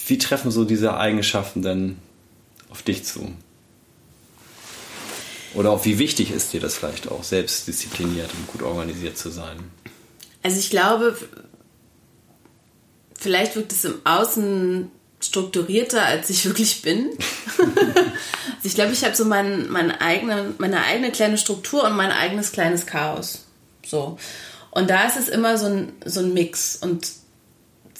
Wie 0.06 0.18
treffen 0.18 0.50
so 0.50 0.64
diese 0.64 0.96
Eigenschaften 0.96 1.62
denn 1.62 1.98
auf 2.70 2.82
dich 2.82 3.04
zu? 3.04 3.32
Oder 5.54 5.70
auch 5.70 5.84
wie 5.84 5.98
wichtig 5.98 6.30
ist 6.30 6.52
dir 6.52 6.60
das 6.60 6.76
vielleicht 6.76 7.08
auch, 7.10 7.24
selbst 7.24 7.68
diszipliniert 7.68 8.30
und 8.34 8.46
gut 8.48 8.62
organisiert 8.62 9.16
zu 9.16 9.30
sein? 9.30 9.56
Also 10.42 10.58
ich 10.58 10.70
glaube, 10.70 11.16
vielleicht 13.18 13.56
wirkt 13.56 13.72
es 13.72 13.84
im 13.84 14.00
Außen 14.04 14.90
strukturierter, 15.20 16.04
als 16.04 16.30
ich 16.30 16.44
wirklich 16.46 16.82
bin. 16.82 17.10
also 17.58 17.70
ich 18.62 18.74
glaube, 18.74 18.92
ich 18.92 19.04
habe 19.04 19.14
so 19.14 19.24
mein, 19.24 19.70
mein 19.70 19.90
eigene, 19.90 20.54
meine 20.58 20.84
eigene 20.84 21.12
kleine 21.12 21.38
Struktur 21.38 21.84
und 21.84 21.96
mein 21.96 22.10
eigenes 22.10 22.52
kleines 22.52 22.86
Chaos. 22.86 23.44
So. 23.86 24.18
Und 24.70 24.90
da 24.90 25.06
ist 25.06 25.16
es 25.16 25.28
immer 25.28 25.56
so 25.56 25.66
ein, 25.66 25.92
so 26.04 26.20
ein 26.20 26.34
Mix. 26.34 26.76
Und 26.76 27.06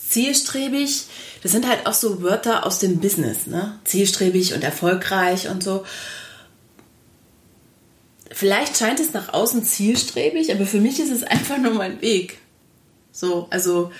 zielstrebig, 0.08 1.04
das 1.42 1.52
sind 1.52 1.68
halt 1.68 1.86
auch 1.86 1.94
so 1.94 2.22
Wörter 2.22 2.66
aus 2.66 2.78
dem 2.78 2.98
Business, 2.98 3.46
ne? 3.46 3.78
Zielstrebig 3.84 4.54
und 4.54 4.64
erfolgreich 4.64 5.48
und 5.48 5.62
so. 5.62 5.84
Vielleicht 8.30 8.76
scheint 8.76 9.00
es 9.00 9.12
nach 9.12 9.32
außen 9.32 9.64
zielstrebig, 9.64 10.52
aber 10.52 10.66
für 10.66 10.80
mich 10.80 10.98
ist 11.00 11.10
es 11.10 11.22
einfach 11.22 11.58
nur 11.58 11.74
mein 11.74 12.00
Weg. 12.00 12.38
So, 13.12 13.46
also 13.50 13.90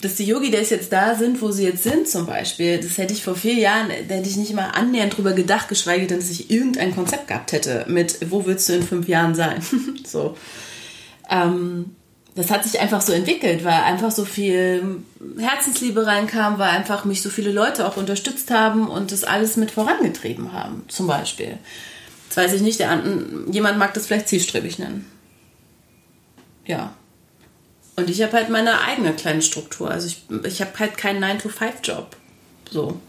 dass 0.00 0.14
die 0.14 0.24
Yogi-Days 0.24 0.70
jetzt 0.70 0.92
da 0.92 1.14
sind, 1.14 1.42
wo 1.42 1.50
sie 1.50 1.64
jetzt 1.64 1.82
sind 1.82 2.08
zum 2.08 2.26
Beispiel, 2.26 2.78
das 2.78 2.98
hätte 2.98 3.12
ich 3.12 3.24
vor 3.24 3.34
vier 3.34 3.54
Jahren, 3.54 3.88
da 4.08 4.14
hätte 4.14 4.28
ich 4.28 4.36
nicht 4.36 4.54
mal 4.54 4.70
annähernd 4.70 5.16
drüber 5.16 5.32
gedacht, 5.32 5.68
geschweige 5.68 6.06
denn, 6.06 6.18
dass 6.18 6.30
ich 6.30 6.50
irgendein 6.50 6.94
Konzept 6.94 7.28
gehabt 7.28 7.52
hätte 7.52 7.84
mit, 7.88 8.30
wo 8.30 8.46
willst 8.46 8.68
du 8.68 8.74
in 8.74 8.82
fünf 8.82 9.08
Jahren 9.08 9.34
sein? 9.34 9.62
so. 10.06 10.36
Ähm, 11.28 11.96
das 12.36 12.50
hat 12.50 12.64
sich 12.64 12.80
einfach 12.80 13.00
so 13.00 13.12
entwickelt, 13.12 13.64
weil 13.64 13.82
einfach 13.82 14.12
so 14.12 14.24
viel 14.24 15.02
Herzensliebe 15.36 16.06
reinkam, 16.06 16.58
weil 16.58 16.70
einfach 16.70 17.04
mich 17.04 17.22
so 17.22 17.28
viele 17.28 17.50
Leute 17.50 17.86
auch 17.86 17.96
unterstützt 17.96 18.50
haben 18.52 18.88
und 18.88 19.10
das 19.10 19.24
alles 19.24 19.56
mit 19.56 19.72
vorangetrieben 19.72 20.52
haben, 20.52 20.84
zum 20.86 21.08
Beispiel. 21.08 21.58
Jetzt 22.30 22.36
weiß 22.36 22.52
ich 22.52 22.62
nicht, 22.62 22.78
der, 22.78 23.02
jemand 23.50 23.76
mag 23.78 23.92
das 23.92 24.06
vielleicht 24.06 24.28
zielstrebig 24.28 24.78
nennen. 24.78 25.04
Ja. 26.64 26.94
Und 27.96 28.08
ich 28.08 28.22
habe 28.22 28.34
halt 28.34 28.50
meine 28.50 28.82
eigene 28.82 29.14
kleine 29.14 29.42
Struktur. 29.42 29.90
Also 29.90 30.06
ich, 30.06 30.22
ich 30.44 30.60
habe 30.60 30.70
halt 30.78 30.96
keinen 30.96 31.24
9-to-5-Job. 31.24 32.14
So. 32.70 33.00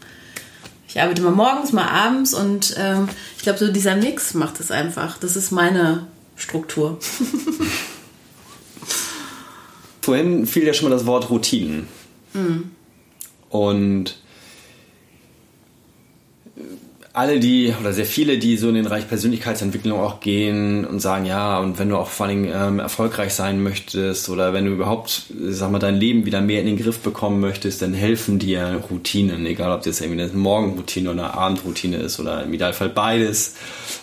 Ich 0.88 1.00
arbeite 1.00 1.22
mal 1.22 1.30
morgens, 1.30 1.72
mal 1.72 1.86
abends 1.86 2.34
und 2.34 2.74
ähm, 2.76 3.08
ich 3.36 3.44
glaube, 3.44 3.60
so 3.60 3.70
dieser 3.70 3.94
Mix 3.94 4.34
macht 4.34 4.58
es 4.58 4.72
einfach. 4.72 5.18
Das 5.18 5.36
ist 5.36 5.52
meine 5.52 6.08
Struktur. 6.34 6.98
Vorhin 10.00 10.48
fiel 10.48 10.64
ja 10.64 10.74
schon 10.74 10.88
mal 10.88 10.96
das 10.96 11.06
Wort 11.06 11.30
Routinen. 11.30 11.86
Mhm. 12.34 12.72
Und 13.50 14.18
alle 17.14 17.40
die 17.40 17.74
oder 17.78 17.92
sehr 17.92 18.06
viele, 18.06 18.38
die 18.38 18.56
so 18.56 18.68
in 18.68 18.74
den 18.74 18.84
Bereich 18.84 19.06
Persönlichkeitsentwicklung 19.06 20.00
auch 20.00 20.20
gehen 20.20 20.86
und 20.86 21.00
sagen, 21.00 21.26
ja, 21.26 21.58
und 21.58 21.78
wenn 21.78 21.90
du 21.90 21.98
auch 21.98 22.08
vor 22.08 22.26
allem 22.26 22.44
ähm, 22.50 22.78
erfolgreich 22.78 23.34
sein 23.34 23.62
möchtest 23.62 24.30
oder 24.30 24.54
wenn 24.54 24.64
du 24.64 24.72
überhaupt, 24.72 25.24
sag 25.48 25.70
mal, 25.70 25.78
dein 25.78 25.96
Leben 25.96 26.24
wieder 26.24 26.40
mehr 26.40 26.60
in 26.60 26.66
den 26.66 26.78
Griff 26.78 27.00
bekommen 27.00 27.40
möchtest, 27.40 27.82
dann 27.82 27.92
helfen 27.92 28.38
dir 28.38 28.82
Routinen, 28.90 29.44
egal 29.44 29.72
ob 29.72 29.82
das 29.82 30.00
irgendwie 30.00 30.22
eine 30.22 30.32
Morgenroutine 30.32 31.10
oder 31.10 31.24
eine 31.24 31.34
Abendroutine 31.34 31.98
ist 31.98 32.18
oder 32.18 32.44
im 32.44 32.54
Idealfall 32.54 32.88
beides, 32.88 33.56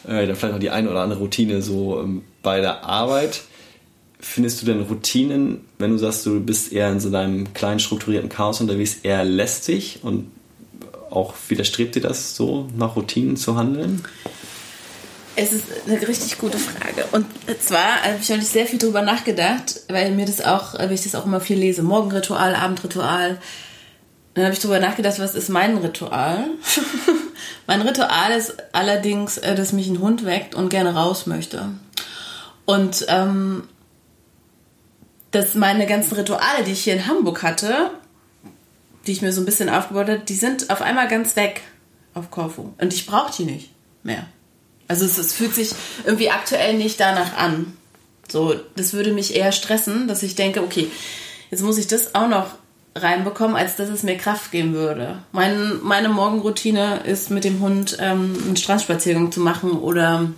äh, 0.08 0.28
dann 0.28 0.36
vielleicht 0.36 0.54
noch 0.54 0.60
die 0.60 0.70
eine 0.70 0.92
oder 0.92 1.02
andere 1.02 1.20
Routine 1.20 1.64
so 1.64 2.02
ähm, 2.02 2.22
bei 2.44 2.62
der 2.62 2.84
Arbeit. 2.84 3.42
Findest 4.20 4.62
du 4.62 4.66
denn 4.68 4.82
Routinen, 4.82 5.62
wenn 5.80 5.92
du 5.92 5.98
sagst, 5.98 6.26
du 6.26 6.42
bist 6.42 6.74
eher 6.74 6.92
in 6.92 7.00
so 7.00 7.10
deinem 7.10 7.54
kleinen 7.54 7.80
strukturierten 7.80 8.30
Chaos 8.30 8.62
unterwegs, 8.62 8.98
eher 9.02 9.24
lästig 9.24 10.00
und 10.04 10.28
auch 11.12 11.34
widerstrebt 11.48 11.96
dir 11.96 12.02
das 12.02 12.36
so, 12.36 12.68
nach 12.76 12.96
Routinen 12.96 13.38
zu 13.38 13.56
handeln? 13.56 14.04
Es 15.36 15.54
ist 15.54 15.66
eine 15.88 16.06
richtig 16.08 16.38
gute 16.38 16.58
Frage. 16.58 17.06
Und 17.12 17.26
zwar 17.62 18.04
habe 18.04 18.18
ich 18.22 18.30
neulich 18.30 18.48
sehr 18.48 18.66
viel 18.66 18.78
darüber 18.78 19.02
nachgedacht, 19.02 19.82
weil 19.88 20.12
mir 20.12 20.26
das 20.26 20.42
auch, 20.42 20.74
weil 20.78 20.92
ich 20.92 21.04
das 21.04 21.16
auch 21.16 21.26
immer 21.26 21.40
viel 21.40 21.58
lese. 21.58 21.82
Morgenritual, 21.82 22.56
Abendritual. 22.56 23.38
Dann 24.34 24.44
habe 24.44 24.54
ich 24.54 24.60
darüber 24.60 24.80
nachgedacht, 24.80 25.20
was 25.20 25.36
ist 25.36 25.50
mein 25.50 25.78
Ritual? 25.78 26.46
mein 27.68 27.82
Ritual 27.82 28.32
ist 28.38 28.56
allerdings, 28.74 29.38
äh, 29.38 29.56
dass 29.56 29.72
mich 29.72 29.88
ein 29.88 30.00
Hund 30.00 30.26
weckt 30.26 30.56
und 30.56 30.70
gerne 30.70 30.94
raus 30.94 31.26
möchte. 31.26 31.70
Und 32.66 33.06
ähm, 33.08 33.64
dass 35.32 35.56
meine 35.56 35.86
ganzen 35.86 36.16
Rituale, 36.16 36.64
die 36.66 36.72
ich 36.72 36.84
hier 36.84 36.94
in 36.94 37.08
Hamburg 37.08 37.44
hatte, 37.44 37.92
die 39.10 39.14
ich 39.14 39.24
mir 39.24 39.34
so 39.34 39.42
ein 39.42 39.46
bisschen 39.46 39.70
aufgebaut 39.70 40.08
habe, 40.08 40.20
die 40.20 40.36
sind 40.36 40.70
auf 40.70 40.84
einmal 40.84 41.08
ganz 41.08 41.36
weg 41.36 41.62
auf 42.14 42.30
Korfu. 42.30 42.74
Und 42.80 42.94
ich 42.94 43.08
brauche 43.08 43.34
die 43.36 43.46
nicht 43.46 43.72
mehr. 44.04 44.28
Also 44.88 45.04
es, 45.04 45.18
es, 45.18 45.34
fühlt 45.34 45.56
sich 45.56 45.72
irgendwie 46.06 46.30
aktuell 46.30 46.78
nicht 46.78 47.00
danach 47.00 47.36
an. 47.36 47.76
So, 48.28 48.54
das 48.76 48.94
würde 48.94 49.12
mich 49.12 49.36
eher 49.36 49.52
stressen, 49.52 50.08
dass 50.08 50.22
ich 50.22 50.36
denke, 50.36 50.62
okay, 50.62 50.92
jetzt 51.50 51.64
muss 51.64 51.80
ich 51.80 51.88
das 51.88 52.14
auch 52.14 52.28
noch 52.28 52.52
reinbekommen, 52.96 53.56
als 53.56 53.76
dass 53.78 53.90
es 53.90 54.04
mir 54.04 54.16
Kraft 54.16 54.52
geben 54.52 54.74
würde. 54.74 55.24
Mein, 55.32 55.82
meine 55.82 56.10
Morgenroutine 56.10 57.02
ist 57.06 57.32
mit 57.32 57.46
dem 57.46 57.62
Hund 57.62 57.98
ähm, 58.00 58.38
einen 58.46 58.58
Strandspaziergang 58.58 59.32
zu 59.32 59.40
machen 59.40 59.72
oder 59.72 60.30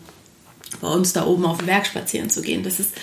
bei 0.79 0.87
uns 0.87 1.11
da 1.11 1.25
oben 1.25 1.45
auf 1.45 1.57
den 1.57 1.67
Berg 1.67 1.85
spazieren 1.85 2.29
zu 2.29 2.41
gehen. 2.41 2.63
Das 2.63 2.79
ist 2.79 2.93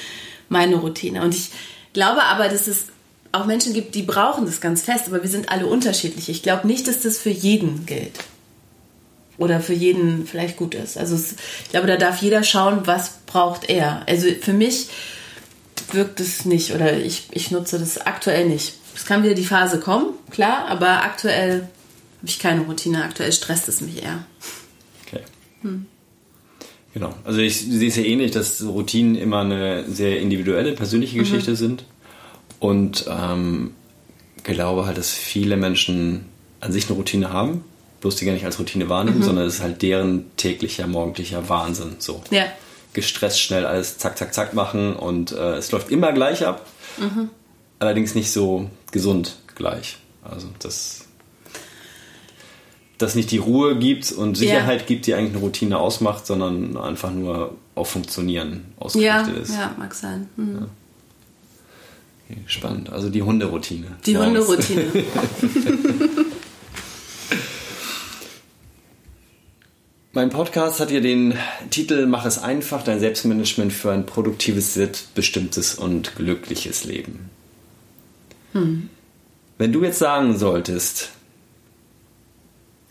meine 0.48 0.76
Routine. 0.76 1.20
Und 1.20 1.34
ich 1.34 1.50
glaube 1.92 2.22
aber, 2.22 2.48
dass 2.48 2.68
es 2.68 2.86
auch 3.32 3.46
Menschen 3.46 3.74
gibt, 3.74 3.94
die 3.94 4.02
brauchen 4.02 4.46
das 4.46 4.60
ganz 4.60 4.82
fest, 4.82 5.04
aber 5.06 5.22
wir 5.22 5.28
sind 5.28 5.50
alle 5.50 5.66
unterschiedlich. 5.66 6.28
Ich 6.28 6.42
glaube 6.42 6.66
nicht, 6.66 6.88
dass 6.88 7.00
das 7.00 7.18
für 7.18 7.30
jeden 7.30 7.86
gilt. 7.86 8.18
Oder 9.36 9.60
für 9.60 9.74
jeden 9.74 10.26
vielleicht 10.26 10.56
gut 10.56 10.74
ist. 10.74 10.98
Also 10.98 11.14
es, 11.14 11.36
ich 11.64 11.70
glaube, 11.70 11.86
da 11.86 11.96
darf 11.96 12.20
jeder 12.20 12.42
schauen, 12.42 12.86
was 12.86 13.18
braucht 13.26 13.68
er. 13.68 14.02
Also 14.08 14.28
für 14.40 14.52
mich 14.52 14.88
wirkt 15.92 16.20
es 16.20 16.44
nicht 16.44 16.74
oder 16.74 16.98
ich, 16.98 17.28
ich 17.30 17.50
nutze 17.50 17.78
das 17.78 17.98
aktuell 17.98 18.46
nicht. 18.48 18.74
Es 18.94 19.04
kann 19.04 19.22
wieder 19.22 19.34
die 19.34 19.44
Phase 19.44 19.78
kommen, 19.78 20.06
klar, 20.30 20.66
aber 20.66 21.04
aktuell 21.04 21.68
habe 22.18 22.26
ich 22.26 22.40
keine 22.40 22.62
Routine. 22.62 23.04
Aktuell 23.04 23.32
stresst 23.32 23.68
es 23.68 23.80
mich 23.80 24.02
eher. 24.02 24.24
Okay. 25.06 25.22
Hm. 25.62 25.86
Genau. 26.94 27.14
Also 27.22 27.38
ich 27.38 27.60
sehe 27.60 27.88
es 27.88 27.96
ja 27.96 28.02
ähnlich, 28.02 28.32
dass 28.32 28.60
Routinen 28.64 29.14
immer 29.14 29.40
eine 29.40 29.84
sehr 29.88 30.20
individuelle, 30.20 30.72
persönliche 30.72 31.14
mhm. 31.14 31.20
Geschichte 31.20 31.54
sind. 31.54 31.84
Und 32.60 33.06
ähm, 33.08 33.72
glaube 34.42 34.86
halt, 34.86 34.98
dass 34.98 35.12
viele 35.12 35.56
Menschen 35.56 36.26
an 36.60 36.72
sich 36.72 36.86
eine 36.88 36.96
Routine 36.96 37.32
haben, 37.32 37.64
bloß 38.00 38.16
die 38.16 38.24
gar 38.24 38.32
nicht 38.32 38.44
als 38.44 38.58
Routine 38.58 38.88
wahrnehmen, 38.88 39.18
mhm. 39.18 39.22
sondern 39.22 39.46
es 39.46 39.56
ist 39.56 39.62
halt 39.62 39.82
deren 39.82 40.36
täglicher, 40.36 40.86
morgendlicher 40.86 41.48
Wahnsinn. 41.48 41.96
So. 41.98 42.22
Ja. 42.30 42.44
Gestresst 42.92 43.40
schnell 43.40 43.66
alles 43.66 43.98
zack, 43.98 44.18
zack, 44.18 44.34
zack 44.34 44.54
machen 44.54 44.94
und 44.94 45.32
äh, 45.32 45.56
es 45.56 45.70
läuft 45.70 45.90
immer 45.90 46.12
gleich 46.12 46.46
ab. 46.46 46.66
Mhm. 46.98 47.30
Allerdings 47.78 48.14
nicht 48.14 48.32
so 48.32 48.70
gesund 48.90 49.36
gleich. 49.54 49.98
Also 50.22 50.48
das 50.58 51.04
dass 52.98 53.14
nicht 53.14 53.30
die 53.30 53.38
Ruhe 53.38 53.78
gibt 53.78 54.10
und 54.10 54.36
Sicherheit 54.36 54.80
ja. 54.80 54.86
gibt, 54.86 55.06
die 55.06 55.14
eigentlich 55.14 55.34
eine 55.34 55.40
Routine 55.40 55.78
ausmacht, 55.78 56.26
sondern 56.26 56.76
einfach 56.76 57.12
nur 57.12 57.54
auf 57.76 57.90
Funktionieren 57.90 58.64
ausgerichtet 58.78 59.36
ja, 59.36 59.40
ist. 59.40 59.54
Ja, 59.54 59.74
mag 59.78 59.94
sein. 59.94 60.28
Mhm. 60.36 60.54
Ja. 60.60 60.66
Spannend. 62.46 62.90
Also 62.90 63.08
die 63.10 63.22
Hunderoutine. 63.22 63.96
Die. 64.04 64.16
Hunderoutine. 64.16 64.84
mein 70.12 70.30
Podcast 70.30 70.80
hat 70.80 70.90
ja 70.90 71.00
den 71.00 71.34
Titel 71.70 72.06
Mach 72.06 72.24
es 72.26 72.38
einfach, 72.38 72.82
dein 72.82 73.00
Selbstmanagement 73.00 73.72
für 73.72 73.92
ein 73.92 74.04
produktives, 74.04 74.74
selbstbestimmtes 74.74 75.76
und 75.76 76.16
glückliches 76.16 76.84
Leben. 76.84 77.30
Hm. 78.52 78.90
Wenn 79.58 79.72
du 79.72 79.82
jetzt 79.82 79.98
sagen 79.98 80.36
solltest, 80.36 81.10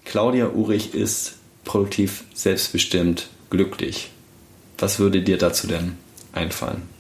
Claudia 0.06 0.50
Urich 0.50 0.94
ist 0.94 1.36
produktiv, 1.64 2.24
selbstbestimmt, 2.34 3.28
glücklich. 3.50 4.10
Was 4.78 5.00
würde 5.00 5.22
dir 5.22 5.38
dazu 5.38 5.68
denn 5.68 5.98
einfallen? 6.34 6.97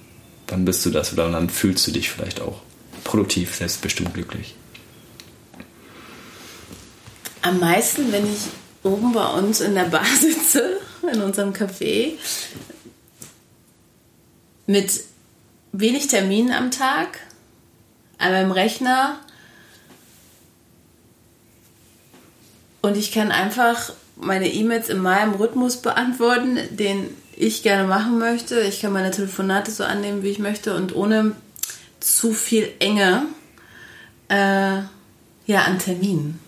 Wann 0.47 0.65
bist 0.65 0.85
du 0.85 0.89
das 0.89 1.13
oder 1.13 1.31
wann 1.31 1.49
fühlst 1.49 1.85
du 1.87 1.91
dich 1.91 2.09
vielleicht 2.09 2.41
auch 2.41 2.61
produktiv, 3.03 3.55
selbstbestimmt, 3.55 4.13
glücklich? 4.13 4.55
Am 7.41 7.59
meisten, 7.59 8.11
wenn 8.11 8.25
ich 8.25 8.39
oben 8.83 9.13
bei 9.13 9.25
uns 9.25 9.61
in 9.61 9.75
der 9.75 9.85
Bar 9.85 10.05
sitze, 10.19 10.79
in 11.11 11.21
unserem 11.21 11.53
Café, 11.53 12.13
mit 14.65 15.03
wenig 15.71 16.07
Terminen 16.07 16.51
am 16.51 16.71
Tag, 16.71 17.19
einmal 18.17 18.43
im 18.43 18.51
Rechner 18.51 19.19
Und 22.87 22.95
ich 22.95 23.11
kann 23.11 23.31
einfach 23.33 23.91
meine 24.15 24.47
E-Mails 24.47 24.87
in 24.87 24.99
meinem 24.99 25.33
Rhythmus 25.33 25.81
beantworten, 25.81 26.57
den 26.71 27.09
ich 27.37 27.63
gerne 27.63 27.87
machen 27.87 28.17
möchte. 28.17 28.59
Ich 28.61 28.81
kann 28.81 28.91
meine 28.91 29.11
Telefonate 29.11 29.71
so 29.71 29.83
annehmen, 29.83 30.23
wie 30.23 30.29
ich 30.29 30.39
möchte 30.39 30.75
und 30.75 30.95
ohne 30.95 31.33
zu 31.99 32.33
viel 32.33 32.69
Enge 32.79 33.23
äh, 34.29 34.81
ja, 35.45 35.61
an 35.65 35.79
Terminen. 35.79 36.39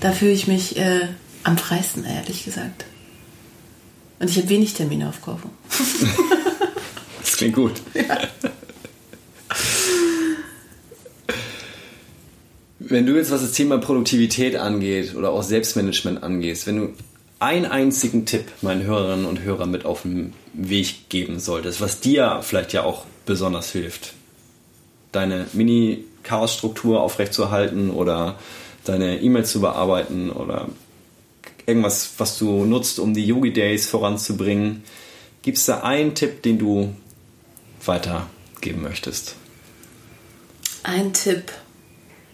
Da 0.00 0.12
fühle 0.12 0.32
ich 0.32 0.46
mich 0.46 0.76
äh, 0.76 1.08
am 1.44 1.58
freisten, 1.58 2.04
ehrlich 2.04 2.44
gesagt. 2.44 2.86
Und 4.18 4.30
ich 4.30 4.36
habe 4.38 4.48
wenig 4.48 4.74
Termine 4.74 5.08
auf 5.08 5.20
Korfu. 5.20 5.48
das 7.20 7.36
klingt 7.36 7.54
gut. 7.54 7.74
Ja. 7.94 8.18
Wenn 12.78 13.06
du 13.06 13.14
jetzt, 13.14 13.30
was 13.30 13.42
das 13.42 13.52
Thema 13.52 13.78
Produktivität 13.78 14.56
angeht 14.56 15.14
oder 15.14 15.30
auch 15.30 15.42
Selbstmanagement 15.42 16.22
angehst, 16.22 16.66
wenn 16.66 16.76
du 16.76 16.94
einen 17.40 17.64
einzigen 17.64 18.26
Tipp 18.26 18.44
meinen 18.60 18.84
Hörerinnen 18.84 19.24
und 19.24 19.40
Hörern 19.40 19.70
mit 19.70 19.84
auf 19.84 20.02
den 20.02 20.34
Weg 20.52 21.08
geben 21.08 21.40
solltest, 21.40 21.80
was 21.80 22.00
dir 22.00 22.40
vielleicht 22.42 22.72
ja 22.74 22.84
auch 22.84 23.06
besonders 23.26 23.72
hilft, 23.72 24.12
deine 25.10 25.46
Mini-Chaos-Struktur 25.54 27.00
aufrechtzuerhalten 27.00 27.90
oder 27.90 28.38
deine 28.84 29.20
E-Mails 29.20 29.50
zu 29.50 29.60
bearbeiten 29.62 30.30
oder 30.30 30.68
irgendwas, 31.66 32.12
was 32.18 32.38
du 32.38 32.64
nutzt, 32.64 32.98
um 32.98 33.14
die 33.14 33.26
Yogi 33.26 33.52
Days 33.52 33.88
voranzubringen, 33.88 34.82
gibt 35.42 35.56
es 35.56 35.64
da 35.64 35.80
einen 35.80 36.14
Tipp, 36.14 36.42
den 36.42 36.58
du 36.58 36.94
weitergeben 37.84 38.82
möchtest? 38.82 39.36
Ein 40.82 41.12
Tipp. 41.14 41.52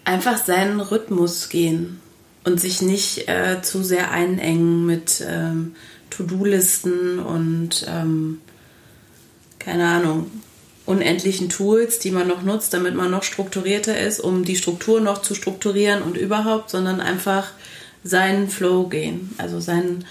Einfach 0.03 0.43
seinen 0.43 0.79
Rhythmus 0.79 1.49
gehen 1.49 2.01
und 2.47 2.61
sich 2.61 2.81
nicht 2.81 3.27
äh, 3.27 3.61
zu 3.61 3.83
sehr 3.83 4.09
einengen 4.11 4.85
mit 4.85 5.21
ähm, 5.27 5.75
To-Do-Listen 6.11 7.19
und 7.19 7.85
ähm, 7.89 8.39
keine 9.59 9.85
Ahnung, 9.85 10.31
unendlichen 10.85 11.49
Tools, 11.49 11.99
die 11.99 12.09
man 12.09 12.25
noch 12.29 12.43
nutzt, 12.43 12.73
damit 12.73 12.95
man 12.95 13.11
noch 13.11 13.23
strukturierter 13.23 13.99
ist, 13.99 14.21
um 14.21 14.45
die 14.45 14.55
Struktur 14.55 15.01
noch 15.01 15.21
zu 15.21 15.35
strukturieren 15.35 16.01
und 16.01 16.15
überhaupt, 16.15 16.69
sondern 16.69 17.01
einfach 17.01 17.51
seinen 18.05 18.47
Flow 18.47 18.87
gehen, 18.87 19.35
also 19.37 19.59
seinen, 19.59 20.05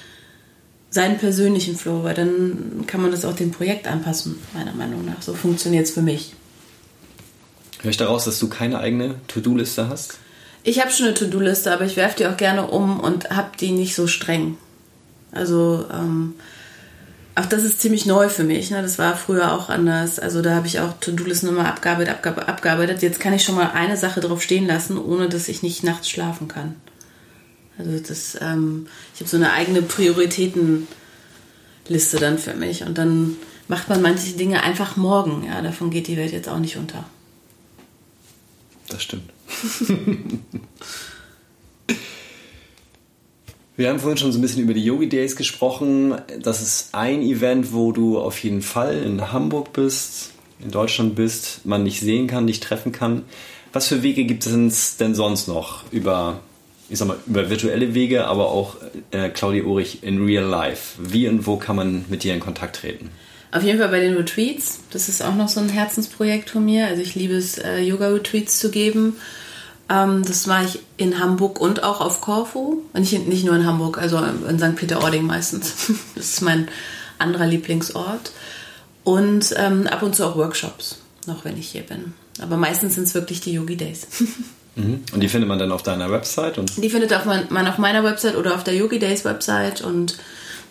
seinen 0.91 1.17
persönlichen 1.17 1.75
Flow, 1.75 2.05
weil 2.05 2.15
dann 2.15 2.85
kann 2.87 3.01
man 3.01 3.13
das 3.13 3.25
auch 3.25 3.35
dem 3.35 3.51
Projekt 3.51 3.87
anpassen, 3.87 4.39
meiner 4.53 4.75
Meinung 4.75 5.07
nach. 5.07 5.23
So 5.23 5.33
funktioniert 5.33 5.87
es 5.87 5.93
für 5.93 6.03
mich. 6.03 6.35
Höre 7.81 7.93
ich 7.93 7.97
daraus, 7.97 8.27
dass 8.27 8.39
du 8.39 8.51
keine 8.51 8.79
eigene 8.79 9.15
To-Do-Liste 9.29 9.89
hast? 9.89 10.19
Ich 10.67 10.81
habe 10.81 10.91
schon 10.91 11.07
eine 11.07 11.15
To-Do-Liste, 11.15 11.73
aber 11.73 11.85
ich 11.85 11.97
werfe 11.97 12.17
die 12.19 12.27
auch 12.27 12.37
gerne 12.37 12.67
um 12.67 12.99
und 12.99 13.31
habe 13.31 13.51
die 13.57 13.71
nicht 13.71 13.95
so 13.95 14.09
streng. 14.09 14.59
Also 15.31 15.87
ähm, 15.93 16.35
auch 17.37 17.47
das 17.47 17.63
ist 17.63 17.81
ziemlich 17.81 18.05
neu 18.05 18.29
für 18.29 18.43
mich. 18.43 18.73
Ne? 18.73 18.83
Das 18.83 18.99
war 18.99 19.17
früher 19.17 19.53
auch 19.53 19.69
anders. 19.69 20.19
Also 20.19 20.43
da 20.43 20.57
habe 20.57 20.67
ich 20.67 20.81
auch 20.81 20.95
To-Do-Listen 20.99 21.51
immer 21.51 21.69
abgearbeitet, 21.69 22.13
abgearbeitet, 22.15 22.49
abgearbeitet. 22.49 23.03
Jetzt 23.03 23.21
kann 23.21 23.33
ich 23.33 23.45
schon 23.45 23.55
mal 23.55 23.71
eine 23.75 23.97
Sache 23.97 24.19
drauf 24.21 24.43
stehen 24.43 24.67
lassen, 24.67 24.99
ohne 24.99 25.29
dass 25.29 25.47
ich 25.47 25.63
nicht 25.63 25.85
nachts 25.85 26.11
schlafen 26.11 26.49
kann. 26.49 26.75
Also 27.79 28.01
das, 28.01 28.37
ähm, 28.41 28.89
ich 29.15 29.21
habe 29.21 29.31
so 29.31 29.37
eine 29.37 29.53
eigene 29.53 29.83
Prioritätenliste 29.83 30.89
dann 32.19 32.39
für 32.39 32.55
mich. 32.55 32.83
Und 32.83 32.99
dann 32.99 33.37
macht 33.69 33.89
man 33.89 34.03
manche 34.03 34.33
Dinge 34.33 34.65
einfach 34.65 34.97
morgen. 34.97 35.47
Ja, 35.47 35.63
davon 35.63 35.91
geht 35.91 36.09
die 36.09 36.17
Welt 36.17 36.33
jetzt 36.33 36.49
auch 36.49 36.59
nicht 36.59 36.77
unter. 36.77 37.05
Das 38.89 39.05
stimmt. 39.05 39.36
Wir 43.77 43.91
haben 43.91 44.01
vorhin 44.01 44.17
schon 44.17 44.33
so 44.33 44.39
ein 44.39 44.43
bisschen 44.43 44.63
über 44.63 44.73
die 44.73 44.85
Yogi 44.85 45.07
Days 45.07 45.37
gesprochen. 45.37 46.15
Das 46.41 46.63
ist 46.63 46.95
ein 46.95 47.21
Event, 47.21 47.75
wo 47.75 47.93
du 47.93 48.19
auf 48.19 48.43
jeden 48.43 48.63
Fall 48.63 49.03
in 49.03 49.33
Hamburg 49.33 49.75
bist, 49.75 50.31
in 50.61 50.71
Deutschland 50.71 51.15
bist, 51.15 51.67
man 51.67 51.85
dich 51.85 52.01
sehen 52.01 52.27
kann, 52.27 52.47
dich 52.47 52.61
treffen 52.61 52.93
kann. 52.93 53.25
Was 53.75 53.89
für 53.89 54.03
Wege 54.03 54.25
gibt 54.25 54.47
es 54.47 54.97
denn 54.97 55.15
sonst 55.15 55.47
noch 55.49 55.85
über, 55.93 56.41
ich 56.89 56.97
sag 56.99 57.09
mal, 57.09 57.19
über 57.27 57.51
virtuelle 57.51 57.93
Wege, 57.93 58.25
aber 58.27 58.49
auch 58.49 58.77
äh, 59.11 59.29
Claudia 59.29 59.65
Ulrich 59.65 60.03
in 60.03 60.25
real 60.25 60.47
life? 60.47 60.99
Wie 60.99 61.29
und 61.29 61.47
wo 61.47 61.59
kann 61.59 61.77
man 61.77 62.07
mit 62.09 62.25
dir 62.25 62.33
in 62.33 62.41
Kontakt 62.41 62.77
treten? 62.77 63.11
Auf 63.53 63.63
jeden 63.63 63.79
Fall 63.79 63.89
bei 63.89 64.01
den 64.01 64.15
Retreats. 64.15 64.81
Das 64.91 65.11
ist 65.11 65.23
auch 65.23 65.35
noch 65.35 65.49
so 65.49 65.61
ein 65.61 65.69
Herzensprojekt 65.69 66.49
von 66.49 66.65
mir. 66.65 66.87
Also 66.87 67.03
ich 67.03 67.15
liebe 67.15 67.35
es, 67.35 67.59
äh, 67.59 67.81
Yoga-Retreats 67.81 68.59
zu 68.59 68.71
geben. 68.71 69.17
Ähm, 69.89 70.25
das 70.25 70.47
mache 70.47 70.65
ich 70.67 70.81
in 70.97 71.19
Hamburg 71.19 71.61
und 71.61 71.83
auch 71.83 72.01
auf 72.01 72.21
Korfu. 72.21 72.83
Nicht, 72.95 73.29
nicht 73.29 73.45
nur 73.45 73.55
in 73.55 73.67
Hamburg, 73.67 73.99
also 73.99 74.19
in 74.19 74.59
St. 74.59 74.77
Peter-Ording 74.77 75.25
meistens. 75.25 75.91
das 76.15 76.27
ist 76.27 76.43
mein 76.43 76.69
anderer 77.19 77.47
Lieblingsort. 77.47 78.33
Und 79.05 79.55
ähm, 79.57 79.87
ab 79.87 80.03
und 80.03 80.17
zu 80.17 80.25
auch 80.27 80.37
Workshops, 80.37 80.99
noch 81.27 81.45
wenn 81.45 81.57
ich 81.57 81.69
hier 81.69 81.83
bin. 81.83 82.15
Aber 82.41 82.57
meistens 82.57 82.97
sind 82.97 83.05
es 83.05 83.15
wirklich 83.15 83.41
die 83.41 83.53
Yogi 83.53 83.77
Days. 83.77 84.07
Mhm. 84.79 85.05
Und 85.15 85.21
die 85.21 85.29
findet 85.31 85.49
man 85.49 85.59
dann 85.59 85.73
auf 85.73 85.83
deiner 85.83 86.11
Website? 86.11 86.59
Und 86.59 86.71
die 86.77 86.91
findet 86.91 87.11
man 87.49 87.67
auf 87.67 87.79
meiner 87.79 88.05
Website 88.05 88.37
oder 88.37 88.55
auf 88.55 88.63
der 88.63 88.75
Yogi 88.75 88.99
Days 88.99 89.25
Website 89.25 89.81
und 89.81 90.19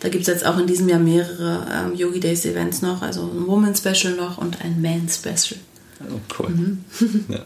Da 0.00 0.08
gibt 0.08 0.22
es 0.22 0.28
jetzt 0.28 0.44
auch 0.44 0.58
in 0.58 0.66
diesem 0.66 0.88
Jahr 0.88 0.98
mehrere 0.98 1.66
ähm, 1.72 1.94
Yogi 1.94 2.20
Days 2.20 2.44
Events 2.44 2.82
noch, 2.82 3.02
also 3.02 3.22
ein 3.22 3.46
Woman 3.46 3.74
Special 3.74 4.14
noch 4.14 4.38
und 4.38 4.60
ein 4.62 4.80
Man 4.80 5.08
Special. 5.08 5.58
Oh, 6.00 6.20
cool. 6.38 6.50
Mhm. 6.50 6.84
ja. 7.28 7.40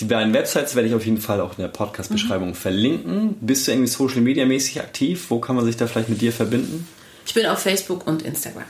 Die 0.00 0.06
beiden 0.06 0.32
Websites 0.32 0.74
werde 0.74 0.88
ich 0.88 0.94
auf 0.94 1.04
jeden 1.04 1.20
Fall 1.20 1.42
auch 1.42 1.58
in 1.58 1.62
der 1.62 1.68
Podcast-Beschreibung 1.68 2.48
mhm. 2.48 2.54
verlinken. 2.54 3.36
Bist 3.40 3.66
du 3.66 3.72
irgendwie 3.72 3.88
Social 3.88 4.22
Media 4.22 4.46
mäßig 4.46 4.80
aktiv? 4.80 5.26
Wo 5.28 5.40
kann 5.40 5.56
man 5.56 5.66
sich 5.66 5.76
da 5.76 5.86
vielleicht 5.86 6.08
mit 6.08 6.22
dir 6.22 6.32
verbinden? 6.32 6.88
Ich 7.26 7.34
bin 7.34 7.44
auf 7.46 7.58
Facebook 7.58 8.06
und 8.06 8.22
Instagram. 8.22 8.64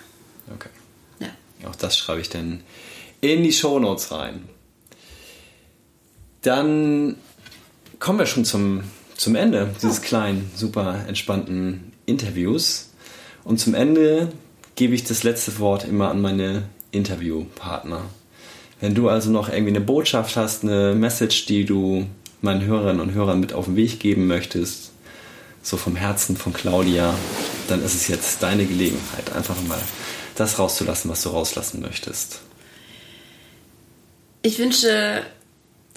Okay. 0.52 0.68
Ja. 1.20 1.28
Auch 1.68 1.76
das 1.76 1.96
schreibe 1.96 2.20
ich 2.20 2.28
dann 2.28 2.62
in 3.20 3.44
die 3.44 3.52
Show 3.52 3.78
Notes 3.78 4.10
rein. 4.10 4.48
Dann 6.42 7.16
kommen 8.00 8.18
wir 8.18 8.26
schon 8.26 8.44
zum, 8.44 8.82
zum 9.16 9.36
Ende 9.36 9.72
dieses 9.80 10.02
kleinen, 10.02 10.50
super 10.56 11.04
entspannten 11.06 11.92
Interviews. 12.06 12.90
Und 13.44 13.60
zum 13.60 13.74
Ende 13.74 14.32
gebe 14.74 14.94
ich 14.94 15.04
das 15.04 15.22
letzte 15.22 15.60
Wort 15.60 15.84
immer 15.84 16.10
an 16.10 16.20
meine 16.20 16.64
Interviewpartner. 16.90 18.02
Wenn 18.80 18.94
du 18.94 19.08
also 19.08 19.30
noch 19.30 19.48
irgendwie 19.48 19.70
eine 19.70 19.80
Botschaft 19.80 20.36
hast, 20.36 20.64
eine 20.64 20.94
Message, 20.94 21.46
die 21.46 21.64
du 21.64 22.06
meinen 22.40 22.64
Hörerinnen 22.64 23.00
und 23.00 23.12
Hörern 23.12 23.40
mit 23.40 23.52
auf 23.52 23.66
den 23.66 23.76
Weg 23.76 24.00
geben 24.00 24.26
möchtest, 24.26 24.90
so 25.62 25.76
vom 25.76 25.96
Herzen 25.96 26.36
von 26.36 26.52
Claudia, 26.52 27.14
dann 27.68 27.84
ist 27.84 27.94
es 27.94 28.08
jetzt 28.08 28.42
deine 28.42 28.64
Gelegenheit, 28.64 29.32
einfach 29.34 29.56
mal 29.68 29.80
das 30.34 30.58
rauszulassen, 30.58 31.10
was 31.10 31.22
du 31.22 31.28
rauslassen 31.28 31.82
möchtest. 31.82 32.40
Ich 34.42 34.58
wünsche 34.58 35.22